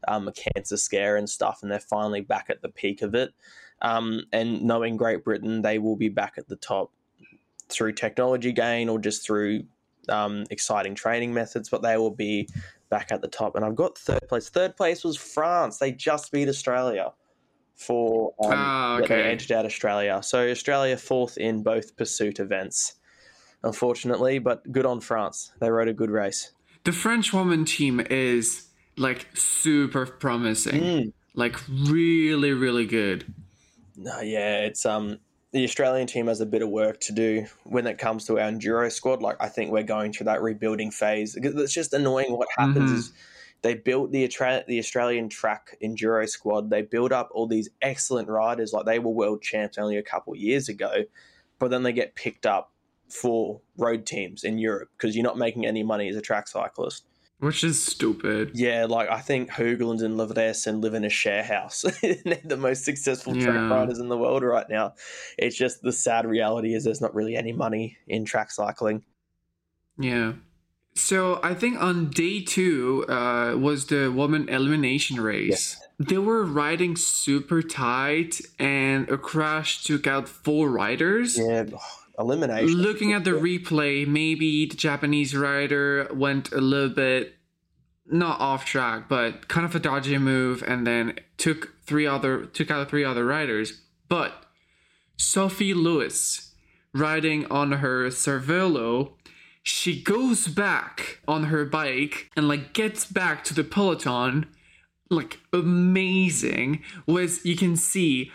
[0.09, 3.31] um, a cancer scare and stuff, and they're finally back at the peak of it.
[3.83, 6.93] Um, and knowing Great Britain, they will be back at the top
[7.69, 9.65] through technology gain or just through
[10.09, 12.49] um, exciting training methods, but they will be
[12.91, 13.57] back at the top.
[13.57, 14.49] And I've got third place.
[14.49, 15.79] Third place was France.
[15.79, 17.13] They just beat Australia
[17.75, 19.23] for um, Ah, yeah, they okay.
[19.23, 20.21] edged out Australia.
[20.23, 22.95] So Australia fourth in both pursuit events,
[23.65, 25.53] unfortunately, but good on France.
[25.61, 26.53] They rode a good race.
[26.85, 30.81] The French woman team is like super promising.
[30.81, 31.13] Mm.
[31.35, 33.33] Like really, really good.
[33.97, 35.19] No, yeah, it's um
[35.53, 38.51] the Australian team has a bit of work to do when it comes to our
[38.51, 39.21] enduro squad.
[39.23, 41.37] Like I think we're going through that rebuilding phase.
[41.37, 42.33] It's just annoying.
[42.33, 42.95] What happens Mhm.
[42.95, 43.13] is
[43.61, 44.27] they built the
[44.67, 46.71] the Australian track enduro squad.
[46.71, 48.73] They build up all these excellent riders.
[48.73, 51.05] Like they were world champs only a couple of years ago,
[51.59, 52.73] but then they get picked up
[53.09, 57.05] for road teams in Europe because you're not making any money as a track cyclist.
[57.43, 58.53] Which is stupid.
[58.55, 61.83] Yeah, like I think Hoogland and Lavreysen live in a share house.
[62.03, 63.69] They're the most successful track Yeah.
[63.69, 64.95] riders in the world right now.
[65.37, 69.03] It's just the sad reality is there's not really any money in track cycling.
[69.99, 70.35] Yeah.
[70.95, 75.77] So I think on day two uh, was the woman elimination race.
[75.99, 81.37] They were riding super tight, and a crash took out four riders.
[81.39, 81.65] Yeah,
[82.19, 82.77] elimination.
[82.77, 87.37] Looking at the replay, maybe the Japanese rider went a little bit
[88.07, 92.71] not off track, but kind of a dodgy move, and then took three other took
[92.71, 93.81] out three other riders.
[94.09, 94.45] But
[95.17, 96.55] Sophie Lewis,
[96.93, 99.13] riding on her Cervelo,
[99.63, 104.47] she goes back on her bike and like gets back to the peloton,
[105.11, 106.83] like amazing.
[107.07, 108.31] Was you can see.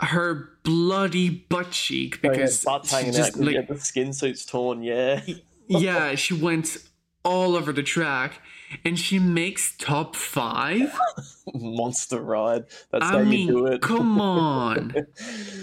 [0.00, 3.78] Her bloody butt cheek Oh, yeah, because butts she hanging just out like yeah, the
[3.78, 4.82] skin suit's torn.
[4.82, 5.22] Yeah,
[5.68, 6.76] yeah she went
[7.24, 8.40] all over the track
[8.84, 10.96] and she makes top five
[11.54, 12.64] monster ride.
[12.90, 13.80] That's i how mean you do it.
[13.82, 14.94] come on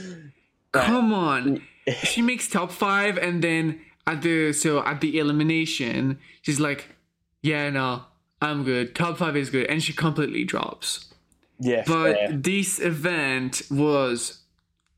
[0.72, 1.62] come on
[2.04, 6.96] she makes top five and then at the so at the elimination she's like
[7.42, 8.04] yeah no
[8.42, 11.13] i'm good top five is good and she completely drops
[11.60, 12.32] yeah, but fair.
[12.32, 14.40] this event was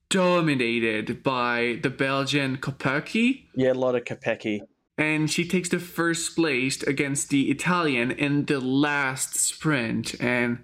[0.10, 4.62] dominated by the belgian kopecky yeah, a lot of Kopecky.
[4.98, 10.64] and she takes the first place against the Italian in the last sprint, and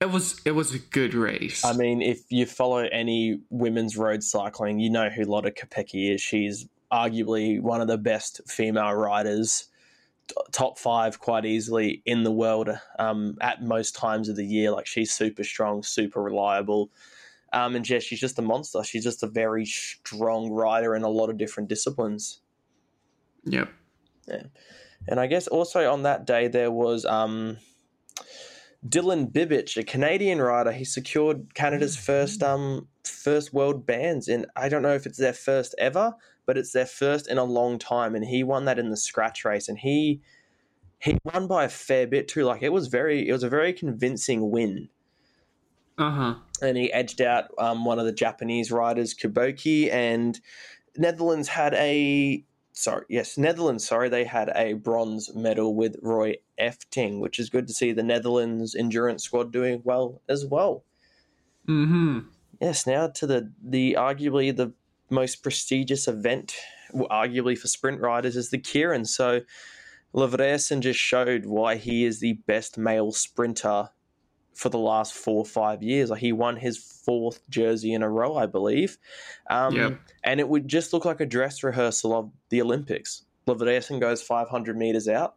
[0.00, 1.64] it was it was a good race.
[1.64, 6.20] I mean, if you follow any women's road cycling, you know who Lotte Kopecky is.
[6.20, 9.68] She's arguably one of the best female riders,
[10.52, 14.70] top five quite easily in the world um, at most times of the year.
[14.70, 16.90] Like she's super strong, super reliable.
[17.52, 18.82] Um, and yeah, she's just a monster.
[18.82, 22.40] She's just a very strong rider in a lot of different disciplines.
[23.44, 23.68] yep.
[24.26, 24.44] Yeah.
[25.08, 27.58] And I guess also on that day there was um,
[28.88, 30.72] Dylan Bibic, a Canadian rider.
[30.72, 35.32] He secured Canada's first um first world bands, and I don't know if it's their
[35.32, 36.14] first ever,
[36.46, 38.14] but it's their first in a long time.
[38.14, 40.20] And he won that in the scratch race, and he
[40.98, 42.44] he won by a fair bit too.
[42.44, 44.88] Like it was very it was a very convincing win.
[45.98, 46.34] Uh huh.
[46.62, 50.40] and he edged out um, one of the Japanese riders, Kuboki, and
[50.96, 53.86] Netherlands had a sorry, yes, Netherlands.
[53.86, 58.02] Sorry, they had a bronze medal with Roy Eefting, which is good to see the
[58.02, 60.84] Netherlands endurance squad doing well as well.
[61.68, 62.20] Mm-hmm.
[62.60, 64.72] Yes, now to the the arguably the
[65.12, 66.54] most prestigious event,
[66.94, 69.06] arguably for sprint riders, is the Keirin.
[69.06, 69.40] So
[70.14, 73.90] Lavreysen just showed why he is the best male sprinter
[74.54, 76.10] for the last four or five years.
[76.10, 78.98] Like he won his fourth jersey in a row, I believe.
[79.48, 80.00] Um, Yep.
[80.24, 83.24] And it would just look like a dress rehearsal of the Olympics.
[83.46, 85.36] Lavreysen goes 500 meters out,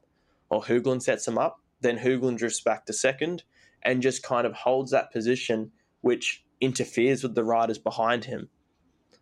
[0.50, 1.62] or Hoogland sets him up.
[1.82, 3.44] Then Hoogland drifts back to second
[3.82, 5.72] and just kind of holds that position,
[6.02, 8.50] which interferes with the riders behind him.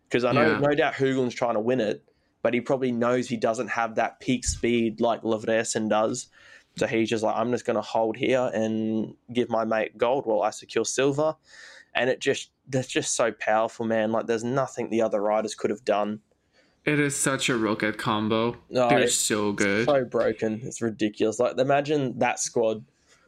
[0.08, 0.58] Because I know, Yeah.
[0.58, 2.04] no doubt, Hoogland's trying to win it,
[2.42, 6.28] but he probably knows he doesn't have that peak speed like Lavreysen does.
[6.76, 10.26] So he's just like, I'm just going to hold here and give my mate gold
[10.26, 11.36] while I secure silver.
[11.94, 14.10] And it just, that's just so powerful, man.
[14.10, 16.20] Like, there's nothing the other riders could have done.
[16.84, 18.56] It is such a rocket combo.
[18.68, 19.86] No, They're it's so good.
[19.86, 20.60] so broken.
[20.64, 21.38] It's ridiculous.
[21.38, 22.84] Like, imagine that squad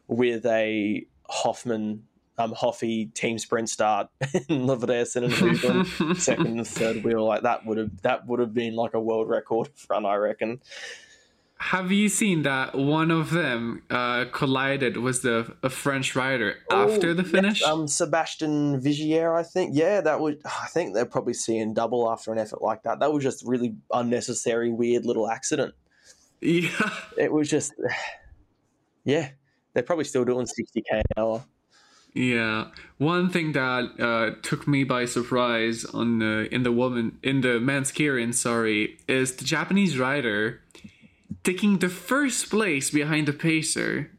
[0.08, 2.02] with a Hoffman,
[2.39, 7.24] um, Hoffy team sprint start and and Hoogland second and third wheel.
[7.24, 10.61] Like, that would have, that would have been like a world record run, I reckon.
[11.59, 16.93] Have you seen that one of them uh, collided with the a French rider Oh,
[16.93, 17.62] after the yes, finish?
[17.62, 19.70] um, Sébastien Vigier, I think.
[19.74, 20.43] Yeah, that would.
[20.45, 23.01] I think they're probably seeing double after an effort like that.
[23.01, 25.74] That was just really unnecessary, weird little accident.
[26.43, 26.91] yeah.
[27.16, 27.72] It was just,
[29.05, 29.30] yeah.
[29.72, 31.45] They're probably still doing sixty k an hour.
[32.16, 37.42] Yeah, one thing that uh, took me by surprise on the in the woman in
[37.42, 40.62] the men's Keirin, sorry, is the Japanese rider
[41.44, 44.10] taking the first place behind the pacer,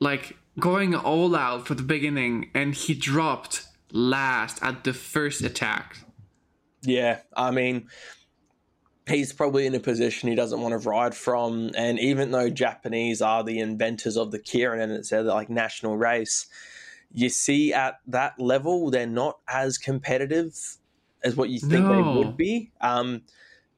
[0.00, 5.98] like going all out for the beginning, and he dropped last at the first attack.
[6.84, 7.88] Yeah, I mean,
[9.06, 11.70] he's probably in a position he doesn't want to ride from.
[11.76, 15.98] And even though Japanese are the inventors of the Keirin and it's their like national
[15.98, 16.46] race,
[17.12, 20.54] you see at that level they're not as competitive
[21.24, 21.88] as what you think No.
[21.94, 22.72] they would be.
[22.80, 23.22] Um,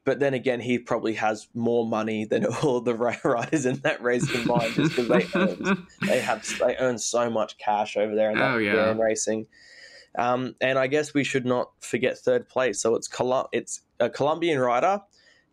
[0.05, 4.29] but then again, he probably has more money than all the riders in that race
[4.31, 8.37] combined, just because they earn they have they earn so much cash over there in
[8.39, 8.93] that Oh, yeah.
[8.97, 9.45] racing.
[10.17, 12.81] Um, and I guess we should not forget third place.
[12.81, 15.01] So it's Col- it's a Colombian rider,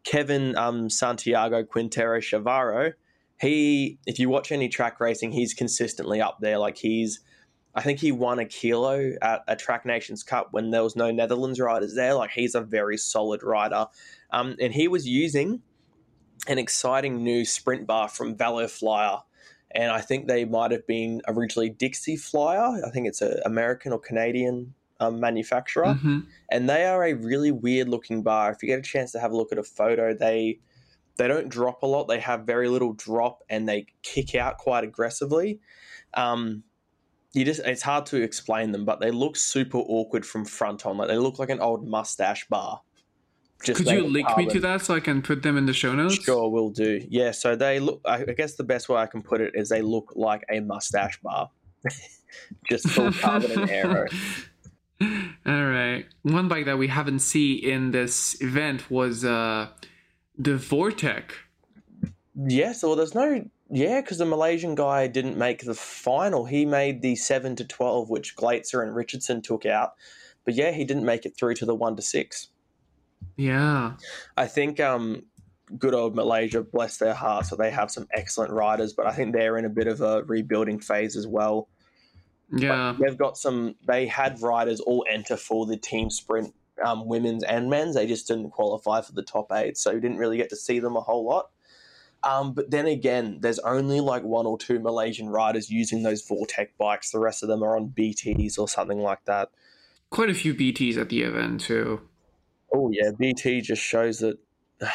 [0.05, 2.95] Kevin um, Santiago Quintero Chavarro.
[3.39, 6.57] He, if you watch any track racing, he's consistently up there.
[6.57, 7.21] Like he's,
[7.77, 11.13] I think he won a kilo at a Track Nations Cup when there was no
[11.13, 12.15] Netherlands riders there.
[12.15, 13.87] Like he's a very solid rider,
[14.33, 15.63] um, and he was using
[16.49, 19.19] an exciting new sprint bar from Valo Flyer
[19.73, 22.81] and I think they might have been originally Dixie Flyer.
[22.87, 26.27] I think it's an American or Canadian um, manufacturer, Mhm.
[26.51, 28.51] and they are a really weird looking bar.
[28.53, 30.61] If you get a chance to have a look at a photo, they
[31.17, 32.09] they don't drop a lot.
[32.09, 35.61] They have very little drop, and they kick out quite aggressively.
[36.15, 36.63] Um,
[37.37, 40.97] you just it's hard to explain them, but they look super awkward from front on.
[40.97, 42.81] Like they look like an old mustache bar.
[43.65, 45.95] Just Could you link me to that so I can put them in the show
[45.95, 46.23] notes?
[46.23, 47.05] Sure, will do.
[47.09, 48.01] Yeah, so they look.
[48.05, 50.61] I I guess the best way I can put it is they look like a
[50.61, 51.51] mustache bar,
[52.71, 54.07] just full carbon and aero.
[55.01, 56.07] All right.
[56.23, 59.69] One bike that we haven't seen in this event was uh,
[60.39, 61.33] the Vortec.
[62.35, 63.45] Yeah, so there's no.
[63.69, 66.45] Yeah, because the Malaysian guy didn't make the final.
[66.45, 69.95] He made the seven to twelve, which Glaetzer and Richardson took out.
[70.45, 72.49] But yeah, he didn't make it through to the one to six.
[73.37, 73.95] Yeah.
[74.37, 75.25] I think um,
[75.79, 79.35] good old Malaysia, bless their hearts, so they have some excellent riders, but I think
[79.35, 81.69] they're in a bit of a rebuilding phase as well.
[82.53, 82.95] Yeah.
[83.01, 83.75] They've got some.
[83.87, 86.55] They had riders all enter for the team sprint,
[86.85, 87.97] um, women's and men's.
[87.97, 90.79] They just didn't qualify for the top eight, so you didn't really get to see
[90.79, 91.51] them a whole lot.
[92.27, 96.71] Um, but then again, there's only like one or two Malaysian riders using those Vortec
[96.77, 97.13] bikes.
[97.13, 99.51] The rest of them are on BTs or something like that.
[100.11, 102.01] Quite a few BTs at the event too.
[102.75, 104.39] Oh yeah, BT just shows that.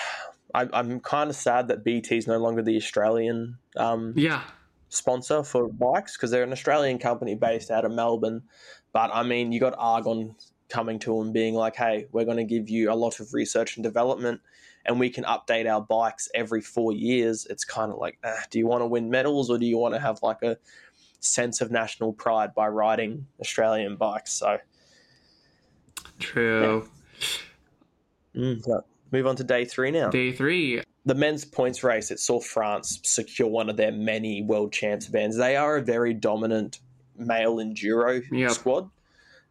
[0.54, 4.42] I, I'm kind of sad that BT is no longer the Australian um, Yeah.
[4.90, 8.44] sponsor for bikes because they're an Australian company based out of Melbourne.
[8.92, 10.36] But I mean, you got Argon
[10.68, 13.78] coming to them being like, hey, we're going to give you a lot of research
[13.78, 14.42] and development
[14.86, 17.46] and we can update our bikes every four years.
[17.50, 19.94] It's kind of like, ah, do you want to win medals or do you want
[19.94, 20.58] to have like a
[21.20, 24.34] sense of national pride by riding Australian bikes?
[24.34, 24.58] So,
[26.20, 26.88] True.
[28.36, 30.10] mm, so move on to day three now.
[30.10, 30.82] Day three.
[31.06, 35.36] the men's points race, it saw France secure one of their many world champs bands.
[35.38, 36.80] They are a very dominant
[37.18, 38.52] male enduro Yep.
[38.52, 38.90] squad.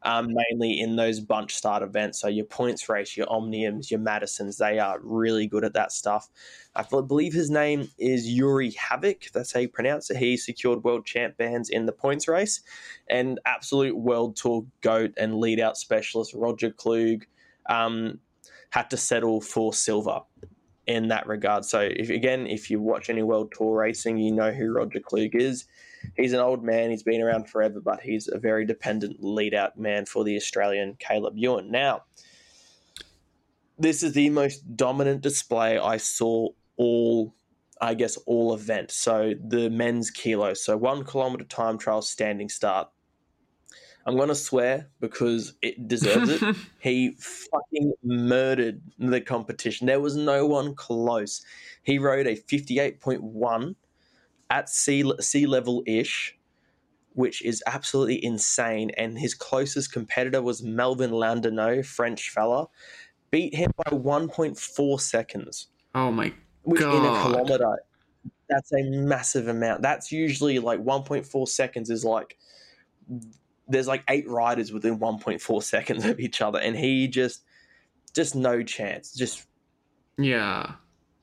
[0.03, 2.21] Um, mainly in those bunch start events.
[2.21, 6.31] So your points race, your Omniums, your Madisons, they are really good at that stuff.
[6.75, 9.31] I believe his name is Yoeri Havik.
[9.33, 10.17] That's how you pronounce it.
[10.17, 12.63] He secured world champ bands in the points race,
[13.11, 17.25] and absolute world tour goat and lead out specialist Roger Kluge
[17.69, 18.21] um,
[18.71, 20.21] had to settle for silver
[20.87, 21.65] in that regard.
[21.65, 25.35] So if again, if you watch any world tour racing, you know who Roger Kluge
[25.35, 25.67] is
[26.17, 26.91] he's an old man.
[26.91, 30.97] He's been around forever, but he's a very dependent lead out man for the Australian
[30.99, 31.71] Caleb Ewan.
[31.71, 32.05] Now,
[33.79, 37.35] this is the most dominant display I saw all,
[37.81, 38.91] I guess, all event.
[38.91, 40.55] So the men's kilo.
[40.55, 42.89] So one kilometer time trial standing start.
[44.07, 46.57] I'm going to swear because it deserves it.
[46.81, 49.87] he fucking murdered the competition.
[49.87, 51.45] There was no one close.
[51.83, 53.75] He rode a 58.1
[54.51, 56.37] at sea sea level ish,
[57.15, 58.91] which is absolutely insane.
[58.97, 62.67] And his closest competitor was Melvin Landerneau, French fella,
[63.31, 65.69] beat him by 1.4 seconds.
[65.95, 66.33] Oh my
[66.63, 66.95] which god!
[66.95, 67.79] in a kilometer,
[68.49, 69.83] that's a massive amount.
[69.83, 72.37] That's usually like 1.4 seconds is like
[73.69, 77.45] there's like eight riders within 1.4 seconds of each other, and he just
[78.15, 79.15] just no chance.
[79.15, 79.47] Just
[80.19, 80.75] yeah,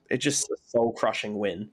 [0.09, 1.69] it's just a soul crushing win.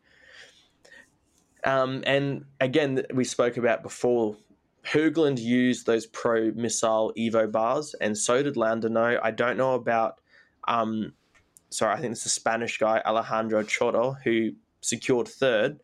[1.64, 4.36] Um, and again, we spoke about before.
[4.86, 9.18] Hoogland used those pro missile Evo bars, and so did Landerneau.
[9.22, 10.20] I don't know about,
[10.68, 11.14] um,
[11.70, 14.50] sorry, I think it's the Spanish guy, Alejandro Choto, who
[14.82, 15.80] secured third.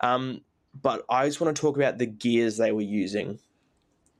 [0.00, 0.40] Um,
[0.80, 3.38] but I just want to talk about the gears they were using.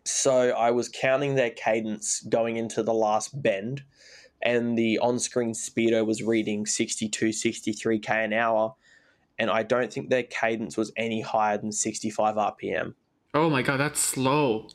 [0.05, 3.83] So I was counting their cadence going into the last bend,
[4.41, 8.77] and the on screen speedo was reading 62, 63k an hour
[9.39, 12.95] and I don't think their cadence was any higher than 65 RPM.
[13.35, 14.69] Oh my god, that's slow.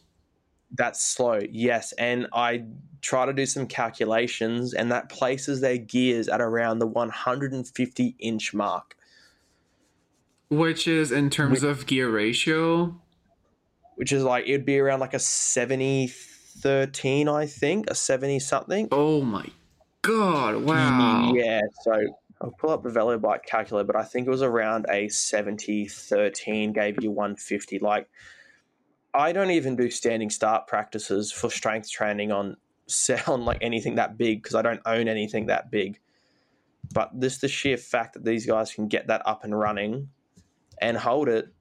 [0.72, 1.94] That's slow, yes.
[1.94, 2.66] And I
[3.02, 8.54] try to do some calculations, and that places their gears at around the 150 inch
[8.54, 8.96] mark.
[10.50, 13.00] Which is in terms which, of gear ratio?
[13.96, 16.08] Which is like, it'd be around like a 70
[16.60, 18.88] 13, I think, a 70 something.
[18.92, 19.46] Oh my
[20.02, 21.34] god, wow.
[21.36, 21.94] Yeah, so
[22.42, 25.88] I'll pull up the Velo Bike calculator, but I think it was around a 70
[25.88, 27.80] 13, gave you 150.
[27.80, 28.08] Like,
[29.14, 32.58] I don't even do standing start practices for strength training on
[32.88, 36.00] sound like anything that big because I don't own anything that big.
[36.94, 40.10] But this the sheer fact that these guys can get that up and running
[40.80, 41.52] and hold it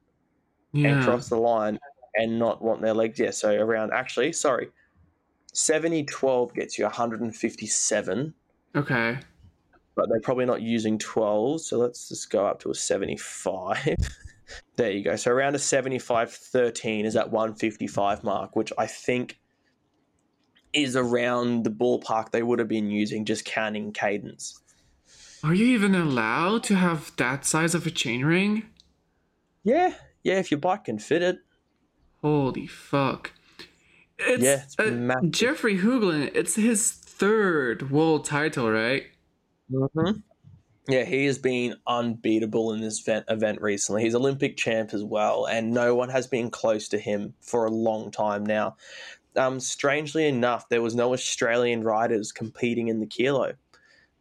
[0.73, 0.89] yeah.
[0.89, 1.79] and cross the line
[2.15, 3.19] and not want their legs.
[3.19, 4.69] Yeah, so around actually, sorry,
[5.53, 8.35] 70 12 gets you 157.
[8.77, 9.19] Okay
[9.97, 11.63] but they're probably not using 12.
[11.63, 13.97] So let's just go up to a 75.
[14.77, 15.17] there you go.
[15.17, 19.41] So around a 75 13 is that 155 mark, which I think
[20.73, 24.61] is around the ballpark they would have been using just counting cadence.
[25.43, 28.65] Are you even allowed to have that size of a chainring?
[29.65, 31.39] Yeah, yeah, if your bike can fit it.
[32.21, 33.33] Holy fuck.
[34.19, 39.05] It's, yeah, it's uh, Jeffrey Hoogland, it's his third world title, right?
[39.73, 40.19] Mm-hmm.
[40.89, 44.03] Yeah, he has been unbeatable in this event, event recently.
[44.03, 47.71] He's Olympic champ as well, and no one has been close to him for a
[47.71, 48.77] long time now.
[49.35, 53.55] Um, strangely enough, there was no Australian riders competing in the kilo.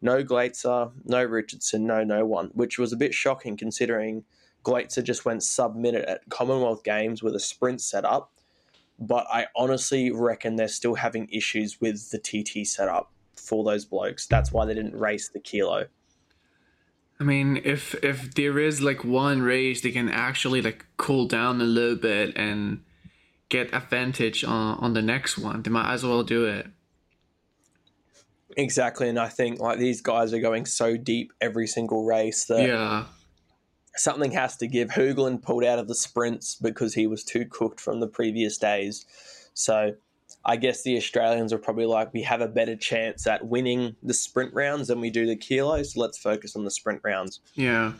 [0.02, 4.24] No Glaetzer, no Richardson, no no one, which was a bit shocking considering
[4.64, 8.32] Glaetzer just went sub minute at Commonwealth Games with a sprint setup.
[8.98, 14.26] But I honestly reckon they're still having issues with the TT setup for those blokes.
[14.26, 15.86] That's why they didn't race the kilo.
[17.18, 21.60] I mean, if if there is like one race they can actually like cool down
[21.60, 22.82] a little bit and
[23.48, 26.66] get advantage on on the next one, they might as well do it.
[28.56, 32.66] Exactly, and I think like these guys are going so deep every single race that
[32.66, 33.04] yeah,
[33.96, 34.90] something has to give.
[34.90, 39.06] Hoogland pulled out of the sprints because he was too cooked from the previous days.
[39.54, 39.94] So
[40.48, 44.14] I guess the Australians are probably like, we have a better chance at winning the
[44.14, 45.94] sprint rounds than we do the kilos.
[45.94, 47.40] So let's focus on the sprint rounds.
[47.54, 47.94] Yeah.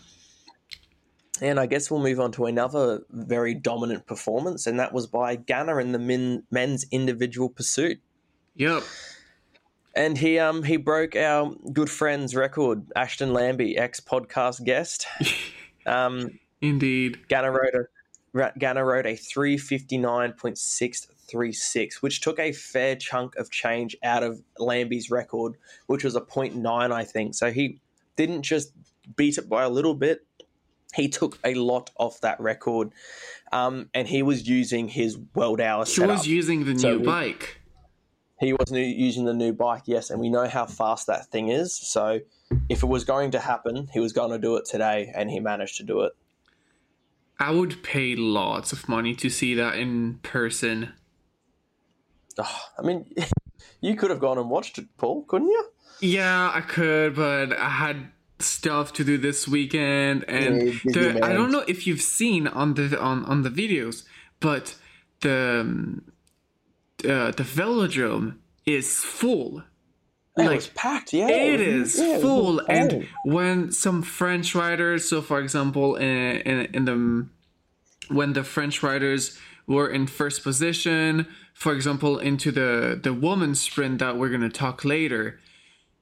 [1.43, 5.37] And I guess we'll move on to another very dominant performance, and that was by
[5.37, 8.01] Ganna in the men, men's individual pursuit.
[8.55, 8.85] Yep.
[9.95, 15.07] And he um he broke our good friend's record, Ashton Lambie, ex podcast guest.
[15.87, 17.19] um, Indeed.
[17.29, 17.87] Ganna rode
[18.35, 22.97] a Ganna rode a three fifty nine point six three six, which took a fair
[22.97, 25.55] chunk of change out of Lambie's record,
[25.87, 27.35] which was a 0.9, I think.
[27.35, 27.81] So he
[28.17, 28.73] didn't just
[29.15, 30.27] beat it by a little bit,
[30.95, 32.93] he took a lot off that record.
[33.53, 37.61] Um, and he was using his world hour He was using the so new bike.
[38.41, 41.75] he wasn't using the new bike, yes, and we know how fast that thing is.
[41.75, 42.21] So
[42.69, 45.39] if it was going to happen, he was going to do it today, and he
[45.39, 46.13] managed to do it.
[47.39, 50.95] I would pay lots of money to see that in person.
[52.39, 53.07] Oh, I mean,
[53.81, 55.65] you could have gone and watched it, Paul, couldn't you?
[56.01, 58.09] Yeah, I could, but I had
[58.39, 62.75] stuff to do this weekend, and Yeah, the, I don't know if you've seen on
[62.75, 64.05] the on on the videos,
[64.41, 64.75] but
[65.21, 66.01] the
[67.05, 69.63] uh, the velodrome is full.
[70.39, 71.29] It Like, packed, yeah.
[71.31, 73.09] It is yeah, it full, and insane.
[73.25, 77.29] when some French riders, so for example, in, in in the
[78.15, 81.27] when the French riders were in first position,
[81.57, 85.41] for example, into the the women's sprint that we're gonna talk later,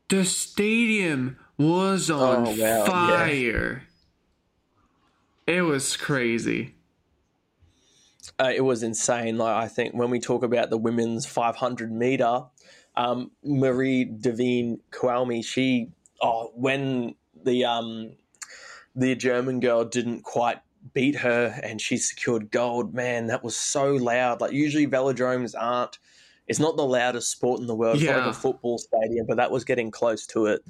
[0.08, 2.84] the stadium was on Oh, wow, yeah.
[2.86, 3.84] fire.
[5.46, 6.74] It was crazy.
[8.40, 9.38] uh, it was insane.
[9.38, 12.42] Like I think when we talk about the women's 500 meter,
[12.96, 15.90] um, Marie Devine Koualmi, she
[16.20, 18.16] oh when the um
[18.96, 20.58] the German girl didn't quite
[20.92, 22.94] beat her and she secured gold.
[22.94, 24.40] Man, that was so loud.
[24.40, 25.98] Like usually velodromes aren't.
[26.46, 27.96] It's not the loudest sport in the world.
[27.96, 28.26] It's not Yeah.
[28.26, 30.62] like a football stadium, but that was getting close to it.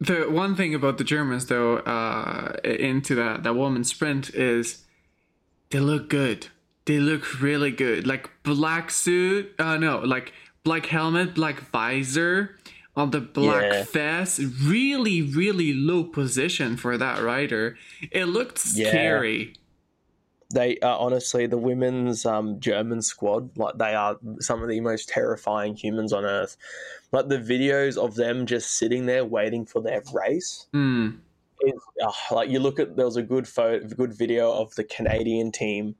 [0.00, 4.84] The one thing about the Germans, though, uh, into that that women's sprint is
[5.70, 6.48] they look good.
[6.86, 8.06] They look really good.
[8.06, 10.32] Like black suit, uh, no, like
[10.64, 12.56] black helmet, black visor
[12.96, 13.84] on the black Yeah.
[13.84, 14.40] vest.
[14.64, 17.76] Really, really low position for that rider.
[18.10, 18.88] It looked Yeah.
[18.88, 19.54] scary.
[20.52, 23.56] They are honestly the women's um, German squad.
[23.56, 26.56] Like they are some of the most terrifying humans on earth.
[27.12, 30.66] Like the videos of them just sitting there waiting for their race.
[30.72, 31.10] Hmm.
[31.62, 34.82] Is, oh, like you look at there was a good photo, good video of the
[34.84, 35.94] Canadian team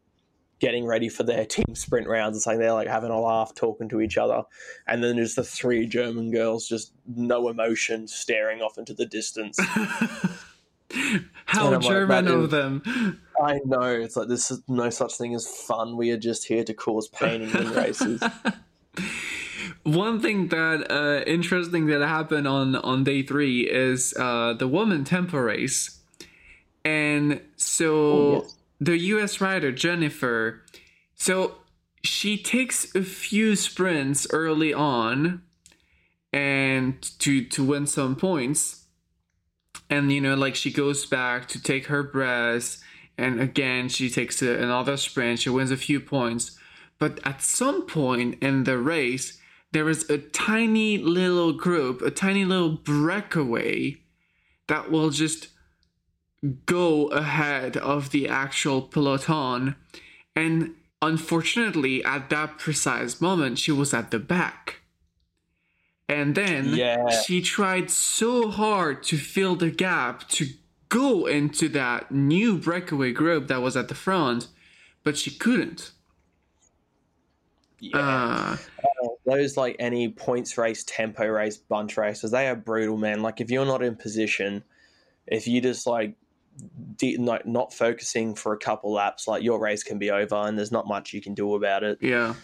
[0.61, 2.37] getting ready for their team sprint rounds.
[2.37, 4.43] It's like they're like having a laugh, talking to each other,
[4.87, 9.59] and then there's the three German girls just no emotion, staring off into the distance.
[11.47, 13.21] How And I'm like, German of is- them.
[13.43, 15.97] I know it's like this is no such thing as fun.
[15.97, 18.23] We are just here to cause pain and win races.
[19.85, 25.05] One thing that uh, interesting that happened on on day three is uh, the woman
[25.05, 26.01] tempo race,
[26.85, 28.57] and so Oh, yes.
[28.81, 29.41] The U.S.
[29.41, 30.63] rider Jennifer,
[31.15, 31.57] so
[32.03, 35.43] she takes a few sprints early on,
[36.33, 38.87] and to to win some points,
[39.91, 42.83] and you know like she goes back to take her breath,
[43.19, 46.59] and again she takes a, another sprint, she wins a few points,
[46.99, 49.39] but at some point in the race
[49.73, 53.97] there is a tiny little group, a tiny little breakaway
[54.67, 55.49] that will just
[56.67, 59.77] go ahead of the actual peloton.
[60.35, 64.81] And unfortunately, at that precise moment, she was at the back.
[66.09, 67.09] And then Yeah.
[67.11, 70.47] she tried so hard to fill the gap to
[70.89, 74.49] go into that new breakaway group that was at the front,
[75.05, 75.93] but she couldn't.
[77.79, 77.97] Yeah.
[77.99, 78.57] Uh,
[79.25, 83.23] Those like any points race, tempo race, bunch races, they are brutal, man.
[83.23, 84.65] Like if you're not in position,
[85.27, 86.17] if you just like
[86.97, 90.57] de- not, not focusing for a couple laps, like your race can be over, and
[90.59, 91.99] there's not much you can do about it.
[92.01, 92.35] yeah.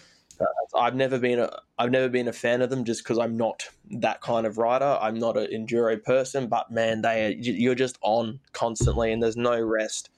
[0.75, 3.71] I've never been a I've never been a fan of them just because I'm not
[3.91, 4.99] that kind of rider.
[5.01, 9.37] I'm not an enduro person, but man, they are, you're just on constantly, and there's
[9.37, 10.11] no rest.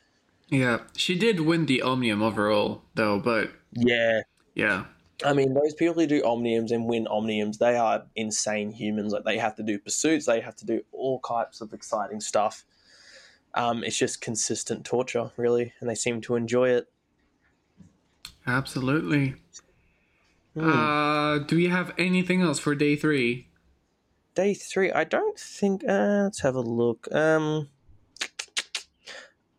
[0.48, 4.22] Yeah, she did win the Omnium overall, though, but Yeah,
[4.54, 4.86] yeah.
[5.24, 9.12] I mean, those people who do omniums and win omniums, they are insane humans.
[9.12, 12.64] Like they have to do pursuits, they have to do all types of exciting stuff.
[13.58, 16.86] Um, it's just consistent torture, really, and they seem to enjoy it.
[18.46, 19.34] Absolutely.
[20.54, 20.70] Hmm.
[20.70, 23.48] Uh, do we have anything else for day three?
[24.36, 25.82] Day three, I don't think.
[25.82, 27.12] Uh, let's have a look.
[27.12, 27.68] Um,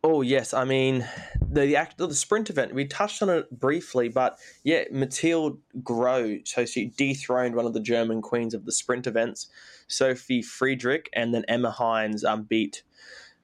[0.02, 1.06] oh yes, I mean
[1.52, 2.74] the act the sprint event.
[2.74, 6.40] We touched on it briefly, but yeah, Mathilde Gros.
[6.46, 9.48] So she dethroned one of the German queens of the sprint events,
[9.88, 12.82] Sophie Friedrich, and then Emma Hinze um, beat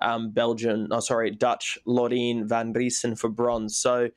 [0.00, 0.88] um, Belgian.
[0.90, 3.76] Oh, sorry, Dutch Laurine van Riessen for bronze.
[3.76, 4.10] So.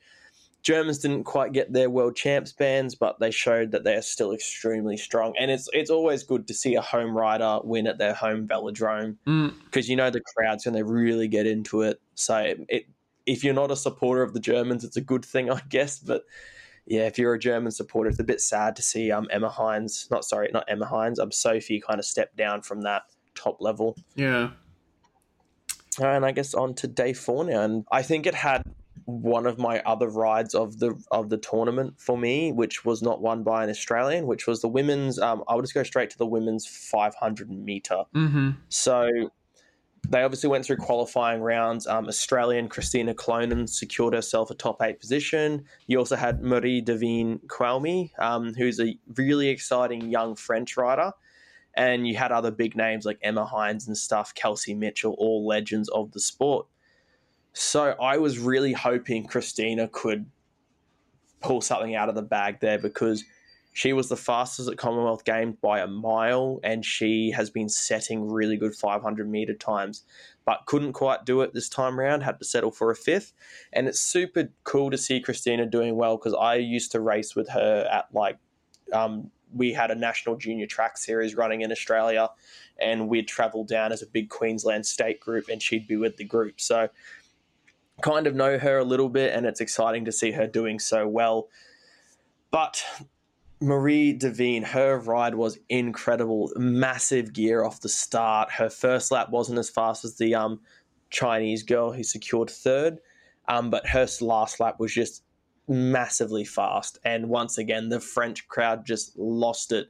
[0.62, 4.32] Germans didn't quite get their world champs bands, but they showed that they are still
[4.32, 5.32] extremely strong.
[5.38, 9.16] And it's it's always good to see a home rider win at their home velodrome
[9.26, 11.98] Mm, because you know the crowd's going to really get into it.
[12.14, 12.86] So it, it
[13.24, 15.98] if you're not a supporter of the Germans, it's a good thing, I guess.
[15.98, 16.24] But
[16.86, 20.10] yeah, if you're a German supporter, it's a bit sad to see um Emma Hinze,
[20.10, 23.04] not sorry, not Emma Hinze, I'm um Sophie kind of step down from that
[23.34, 23.96] top level.
[24.14, 24.50] yeah.
[25.98, 28.62] And I guess on to day four now, and I think it had
[29.06, 33.20] one of my other rides of the of the tournament for me, which was not
[33.20, 35.18] won by an Australian, which was the women's.
[35.18, 38.04] Um, I'll just go straight to the women's 500 meter.
[38.14, 38.50] Mm-hmm.
[38.68, 39.08] So
[40.08, 41.86] they obviously went through qualifying rounds.
[41.86, 45.64] Um, Australian Kristina Clonan secured herself a top eight position.
[45.86, 51.12] You also had Marie-Divine Kouamé, um, who's a really exciting young French rider.
[51.80, 55.88] And you had other big names like Emma Hinze and stuff, Kelsey Mitchell, all legends
[55.88, 56.66] of the sport.
[57.54, 60.26] So I was really hoping Kristina could
[61.40, 63.24] pull something out of the bag there because
[63.72, 68.28] she was the fastest at Commonwealth Games by a mile, and she has been setting
[68.28, 70.04] really good 500 meter times,
[70.44, 72.20] but couldn't quite do it this time around.
[72.22, 73.32] Had to settle for a fifth,
[73.72, 77.48] and it's super cool to see Christina doing well because I used to race with
[77.50, 78.38] her at like.
[78.92, 82.30] Um, we had a national junior track series running in Australia,
[82.78, 86.24] and we'd travel down as a big Queensland state group, and she'd be with the
[86.24, 86.60] group.
[86.60, 86.88] So,
[88.02, 91.06] kind of know her a little bit, and it's exciting to see her doing so
[91.06, 91.48] well.
[92.50, 92.84] But
[93.60, 96.50] Marie-Divine, her ride was incredible.
[96.56, 98.50] Massive gear off the start.
[98.50, 100.60] Her first lap wasn't as fast as the um,
[101.10, 102.98] Chinese girl who secured third,
[103.48, 105.22] um, but her last lap was just
[105.70, 106.98] massively fast.
[107.04, 109.88] And once again, the French crowd just lost it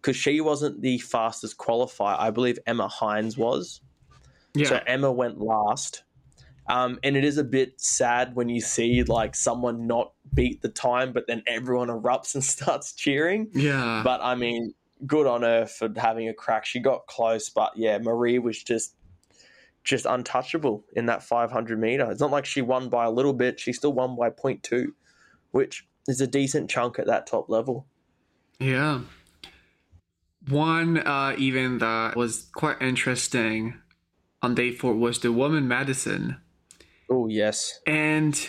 [0.00, 2.18] because she wasn't the fastest qualifier.
[2.18, 3.80] I believe Emma Hinze was.
[4.54, 4.68] Yeah.
[4.68, 6.02] So Emma went last.
[6.68, 10.68] Um, and it is a bit sad when you see like someone not beat the
[10.68, 13.48] time, but then everyone erupts and starts cheering.
[13.54, 14.02] yeah.
[14.04, 14.74] But I mean,
[15.06, 16.66] good on her for having a crack.
[16.66, 18.94] She got close, but yeah, Marie was just
[19.84, 22.10] just untouchable in that 500 meter.
[22.10, 24.88] It's not like she won by a little bit; she still won by 0.2,
[25.50, 27.86] which is a decent chunk at that top level.
[28.58, 29.00] Yeah.
[30.48, 33.74] One uh, even that was quite interesting
[34.42, 36.38] on day four was the woman Madison.
[37.10, 38.48] Oh yes, and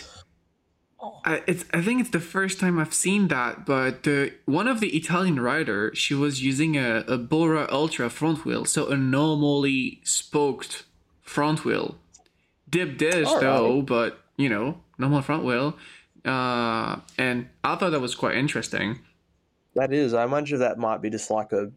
[1.24, 3.66] I, it's, I think it's the first time I've seen that.
[3.66, 8.44] But the one of the Italian rider, she was using a, a Bora Ultra front
[8.44, 10.84] wheel, so a normally spoked
[11.22, 11.98] front wheel.
[12.68, 13.86] Deep dish All though, right.
[13.86, 15.76] but you know, normal front wheel.
[16.24, 19.00] Uh, and I thought that was quite interesting.
[19.74, 20.14] that is.
[20.14, 21.70] I imagine that might be just like a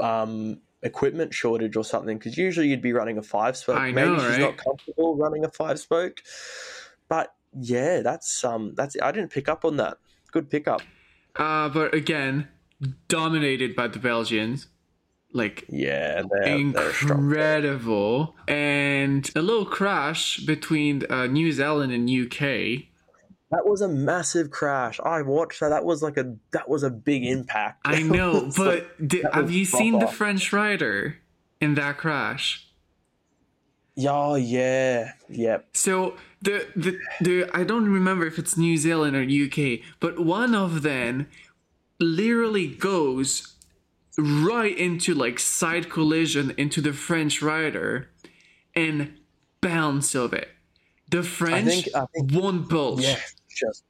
[0.00, 2.18] um, equipment shortage or something.
[2.18, 3.78] Because usually you'd be running a five spoke.
[3.78, 4.40] I Maybe know, she's right?
[4.40, 6.20] not comfortable running a five spoke.
[7.08, 8.96] But yeah, that's um, that's.
[9.00, 9.98] I didn't pick up on that.
[10.32, 10.82] Good pickup.
[11.36, 12.48] Uh, but again,
[13.08, 14.68] dominated by the Belgians.
[15.32, 22.84] Like Yeah, they're, they're incredible and a little crash between uh, new zealand and uk
[23.54, 24.98] That was a massive crash.
[25.00, 25.68] I watched that.
[25.68, 27.80] That was like a that was a big impact.
[27.84, 31.18] i know but like- di- that have you seen the french rider
[31.60, 32.66] in that crash
[34.06, 35.68] oh yeah, yep.
[35.72, 40.52] so the, the the i don't remember if it's new zealand or uk but one
[40.54, 41.28] of them
[42.00, 43.54] literally goes
[44.18, 48.10] right into like side collision into the french rider
[48.74, 49.16] and
[49.60, 50.48] bounce of it
[51.10, 53.18] the french think- I think- won't budge Yeah,
[53.54, 53.84] just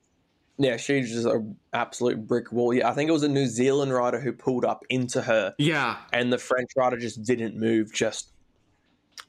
[0.57, 2.73] yeah, she's just an absolute brick wall.
[2.73, 5.97] Yeah, I think it was a New Zealand rider who pulled up into her, yeah
[6.12, 8.31] and the French rider just didn't move, just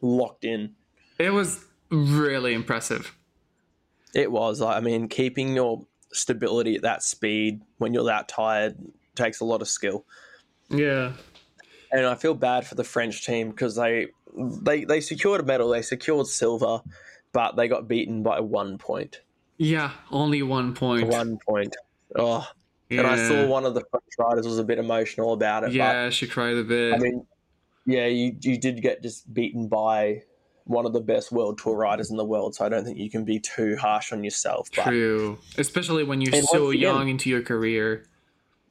[0.02, 0.76] locked in.
[1.18, 3.16] It was really impressive.
[4.14, 4.62] It was.
[4.62, 8.78] I mean, keeping your stability at that speed when you're that tired
[9.16, 10.06] takes a lot of skill.
[10.70, 11.14] Yeah.
[11.92, 14.08] and I feel bad for the French team because they
[14.38, 16.82] they they secured a medal, they secured silver,
[17.34, 19.22] but they got beaten by one point.
[19.58, 21.08] Yeah, only one point.
[21.08, 21.76] One point.
[22.16, 22.48] Oh,
[22.90, 23.00] yeah.
[23.00, 25.72] and I saw one of the French riders was a bit emotional about it.
[25.74, 26.94] Yeah, she cried a bit.
[26.94, 27.26] I mean,
[27.86, 30.24] yeah, you you did get just beaten by
[30.66, 33.10] one of the best world tour riders in the world, so I don't think you
[33.10, 34.70] can be too harsh on yourself.
[34.76, 35.38] But True.
[35.58, 38.06] Especially when you're And so again- young into your career.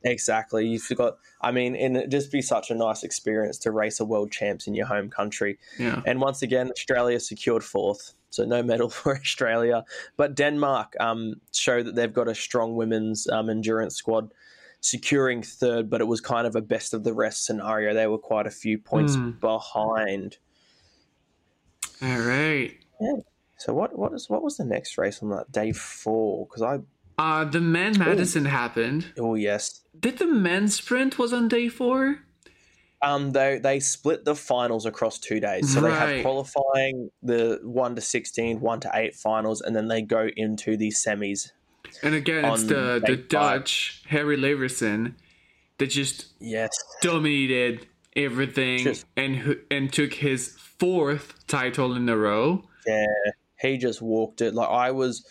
[0.02, 0.66] Exactly.
[0.66, 1.16] You forgot.
[1.40, 4.66] I mean, and it'd just be such a nice experience to race a world champs
[4.66, 5.58] in your home country.
[5.78, 6.02] Yeah.
[6.04, 9.84] And once again, Australia secured fourth, so no medal for Australia.
[10.16, 14.32] But Denmark um, show that they've got a strong women's um, endurance squad,
[14.80, 15.88] securing third.
[15.90, 17.94] But it was kind of a best of the rest scenario.
[17.94, 19.30] They were quite a few points Hmm.
[19.40, 20.36] behind.
[22.02, 22.72] All right.
[23.58, 26.46] So what what is what was the next race on that day four?
[26.46, 26.80] Because I
[27.18, 29.12] Uh the men Madison happened.
[29.18, 29.80] oh yes.
[29.98, 32.18] Did the men's sprint was on day four?
[33.04, 35.72] Um, they they split the finals across two days.
[35.72, 40.02] So they have qualifying, the one to 16, one to eight finals, and then they
[40.02, 41.50] go into the semis.
[42.02, 43.28] And again, it's the the five.
[43.28, 45.14] Dutch Harrie Lavreysen
[45.78, 46.70] that just Yes,
[47.02, 47.86] dominated
[48.16, 52.64] everything Just- and and took his fourth title in a row.
[52.86, 53.06] yeah,
[53.60, 54.54] he just walked it.
[54.54, 55.24] Like I was,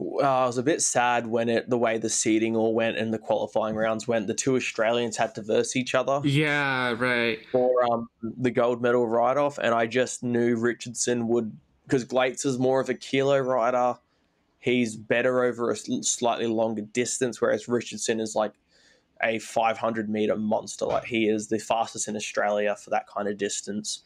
[0.00, 3.12] uh, I was a bit sad when it the way the seeding all went and
[3.12, 4.26] the qualifying rounds went.
[4.26, 7.38] The two Australians had to verse each other Yeah, right.
[7.52, 12.46] for um, the gold medal ride off, and I just knew Richardson would because Glaetzer
[12.46, 13.98] is more of a kilo rider.
[14.60, 18.52] He's better over a slightly longer distance, whereas Richardson is like
[19.22, 20.84] a 500 meter monster.
[20.86, 24.04] Like he is the fastest in Australia for that kind of distance.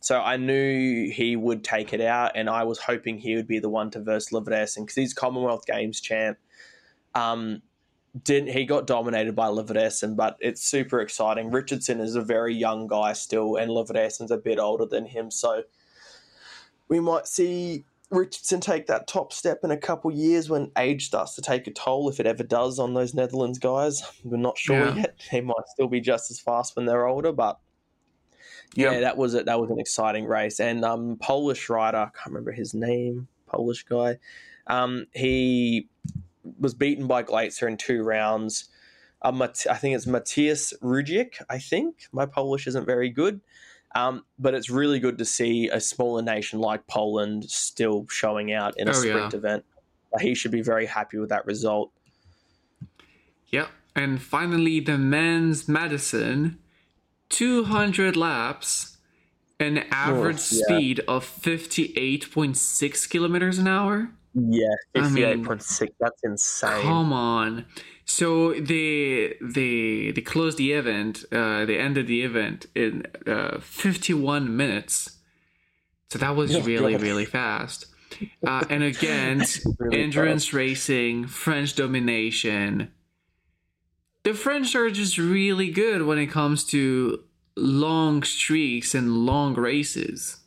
[0.00, 3.58] So I knew he would take it out, and I was hoping he would be
[3.58, 6.38] the one to verse Lavreysen because he's Commonwealth Games champ.
[7.14, 7.62] Um,
[8.22, 11.50] didn't he got dominated by Lavreysen, but it's super exciting.
[11.50, 15.62] Richardson is a very young guy still, and Lavreysen's a bit older than him, so
[16.88, 21.34] we might see Richardson take that top step in a couple years when age starts
[21.34, 24.02] to take a toll, if it ever does, on those Netherlands guys.
[24.24, 24.94] We're not sure Yeah.
[24.94, 25.14] yet.
[25.30, 27.58] They might still be just as fast when they're older, but
[28.74, 29.46] yeah, that was it.
[29.46, 30.60] That was an exciting race.
[30.60, 34.18] And um, Polish rider, I can't remember his name, Polish guy.
[34.66, 35.88] Um, he
[36.58, 38.68] was beaten by Glaetzer in two rounds.
[39.22, 41.42] Uh, Mat- I think it's Matthias Rudzic.
[41.50, 43.40] I think my Polish isn't very good,
[43.94, 48.78] um, but it's really good to see a smaller nation like Poland still showing out
[48.78, 49.10] in a Oh, yeah.
[49.12, 49.64] sprint event.
[50.14, 51.90] Uh, He should be very happy with that result.
[53.48, 53.68] Yep.
[53.96, 56.58] And finally, the men's Madison,
[57.30, 58.96] 200 laps,
[59.60, 60.64] an average yeah.
[60.64, 64.10] speed of 58.6 kilometers an hour.
[64.34, 65.92] Yeah, I mean, fifty-eight point six.
[65.98, 66.82] That's insane.
[66.82, 67.64] Come on.
[68.04, 71.24] So they they they closed the event.
[71.32, 75.18] Uh, they ended the event in uh, 51 minutes.
[76.10, 77.86] So that was really really fast.
[78.46, 82.92] Uh, and against Really endurance racing, French domination.
[84.24, 87.24] The French are just really good when it comes to
[87.56, 90.40] long streaks and long races.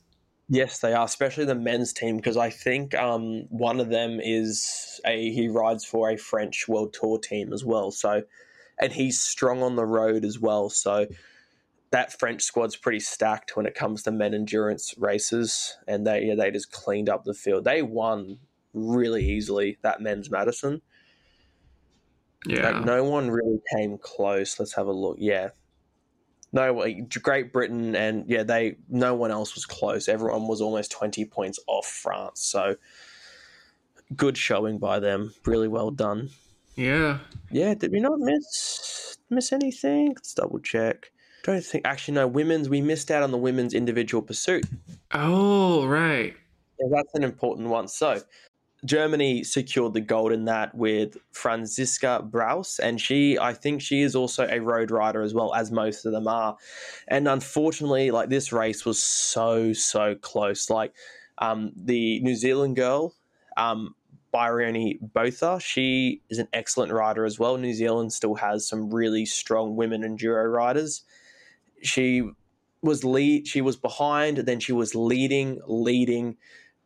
[0.49, 4.99] Yes, they are, especially the men's team, because I think um, one of them is
[5.05, 7.89] a he rides for a French World Tour team as well.
[7.89, 8.23] So,
[8.77, 10.69] and he's strong on the road as well.
[10.69, 11.07] So,
[11.91, 16.35] that French squad's pretty stacked when it comes to men endurance races, and they yeah,
[16.35, 17.63] they just cleaned up the field.
[17.63, 18.37] They won
[18.73, 20.81] really easily that men's Madison.
[22.45, 22.69] Yeah.
[22.69, 24.59] Like, no one really came close.
[24.59, 25.17] Let's have a look.
[25.19, 25.49] Yeah.
[26.53, 26.85] No,
[27.21, 30.09] Great Britain and yeah, they no one else was close.
[30.09, 32.41] Everyone was almost twenty points off France.
[32.41, 32.75] So
[34.17, 35.33] good showing by them.
[35.45, 36.29] Really well done.
[36.75, 37.19] yeah.
[37.51, 40.09] Yeah, did we not miss miss anything?
[40.09, 41.11] Let's double check.
[41.43, 42.67] Don't think actually no women's.
[42.67, 44.65] We missed out on the women's individual pursuit.
[45.13, 46.35] Oh, right.
[46.79, 47.87] Yeah, that's an important one.
[47.87, 48.21] So,
[48.83, 54.15] Germany secured the gold in that with Franziska Brauße, and she, I think, she is
[54.15, 56.57] also a road rider as well as most of them are.
[57.07, 60.69] And unfortunately, like this race was so so close.
[60.69, 60.93] Like
[61.37, 63.13] um, the New Zealand girl,
[63.55, 63.95] um,
[64.31, 67.57] Bryony Botha, she is an excellent rider as well.
[67.57, 71.03] New Zealand still has some really strong women enduro riders.
[71.83, 72.27] She
[72.81, 73.47] was lead.
[73.47, 76.37] She was behind, then she was leading, leading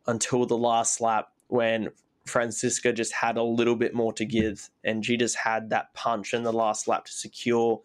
[0.07, 1.89] until the last lap when
[2.25, 6.33] Franziska just had a little bit more to give, and she just had that punch
[6.33, 7.81] in the last lap to secure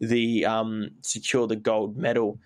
[0.00, 2.38] the um, secure the gold medal.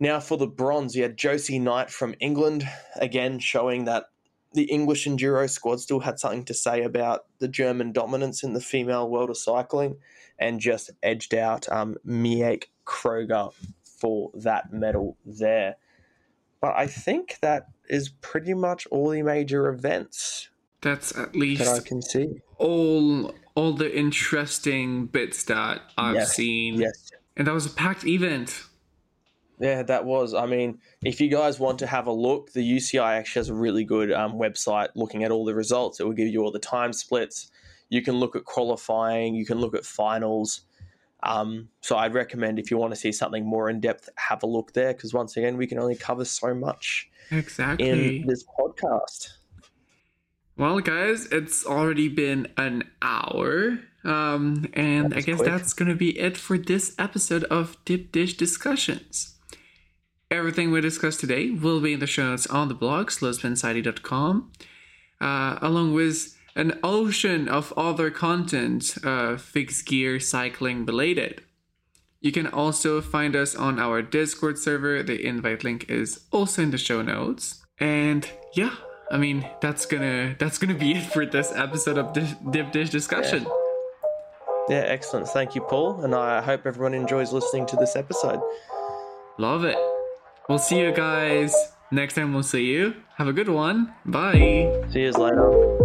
[0.00, 4.06] Now for the bronze, you had Josie Knight from England again, showing that
[4.52, 8.60] the English enduro squad still had something to say about the German dominance in the
[8.60, 9.96] female world of cycling,
[10.38, 13.52] and just edged out um, Mieke Kröger
[13.82, 15.76] for that medal there.
[16.64, 20.48] But I think that is pretty much all the major events
[20.80, 22.40] That's at least that I can see.
[22.56, 26.80] all all the interesting bits that I've Yes, seen.
[26.80, 27.10] Yes.
[27.36, 28.62] And that was a packed event.
[29.60, 30.32] Yeah, that was.
[30.32, 33.54] I mean, if you guys want to have a look, the UCI actually has a
[33.54, 36.00] really good um, website looking at all the results.
[36.00, 37.50] It will give you all the time splits.
[37.90, 40.62] You can look at qualifying, you can look at finals.
[41.24, 44.46] Um, so I'd recommend if you want to see something more in depth, have a
[44.46, 48.20] look there because once again, we can only cover so much Exactly.
[48.20, 49.30] in this podcast.
[50.56, 53.80] Well, guys, it's already been an hour.
[54.04, 55.48] Um, and I guess quick.
[55.48, 59.34] that's going to be it for this episode of Deep Dish Discussions.
[60.30, 64.52] Everything we discussed today will be in the show notes on the blog, slowspinsociety.com,
[65.20, 71.42] uh, along with an ocean of other content, uh, fixed gear cycling related.
[72.20, 75.02] You can also find us on our Discord server.
[75.02, 77.62] The invite link is also in the show notes.
[77.78, 78.76] And yeah,
[79.10, 82.90] I mean that's gonna that's gonna be it for this episode of Dish, Deep Dish
[82.90, 83.46] discussion.
[84.68, 85.28] Yeah, excellent.
[85.28, 86.02] Thank you, Paul.
[86.02, 88.40] And I hope everyone enjoys listening to this episode.
[89.38, 89.76] Love it.
[90.48, 91.54] We'll see you guys
[91.90, 92.32] next time.
[92.32, 92.94] We'll see you.
[93.16, 93.92] Have a good one.
[94.06, 94.86] Bye.
[94.90, 95.83] See you later.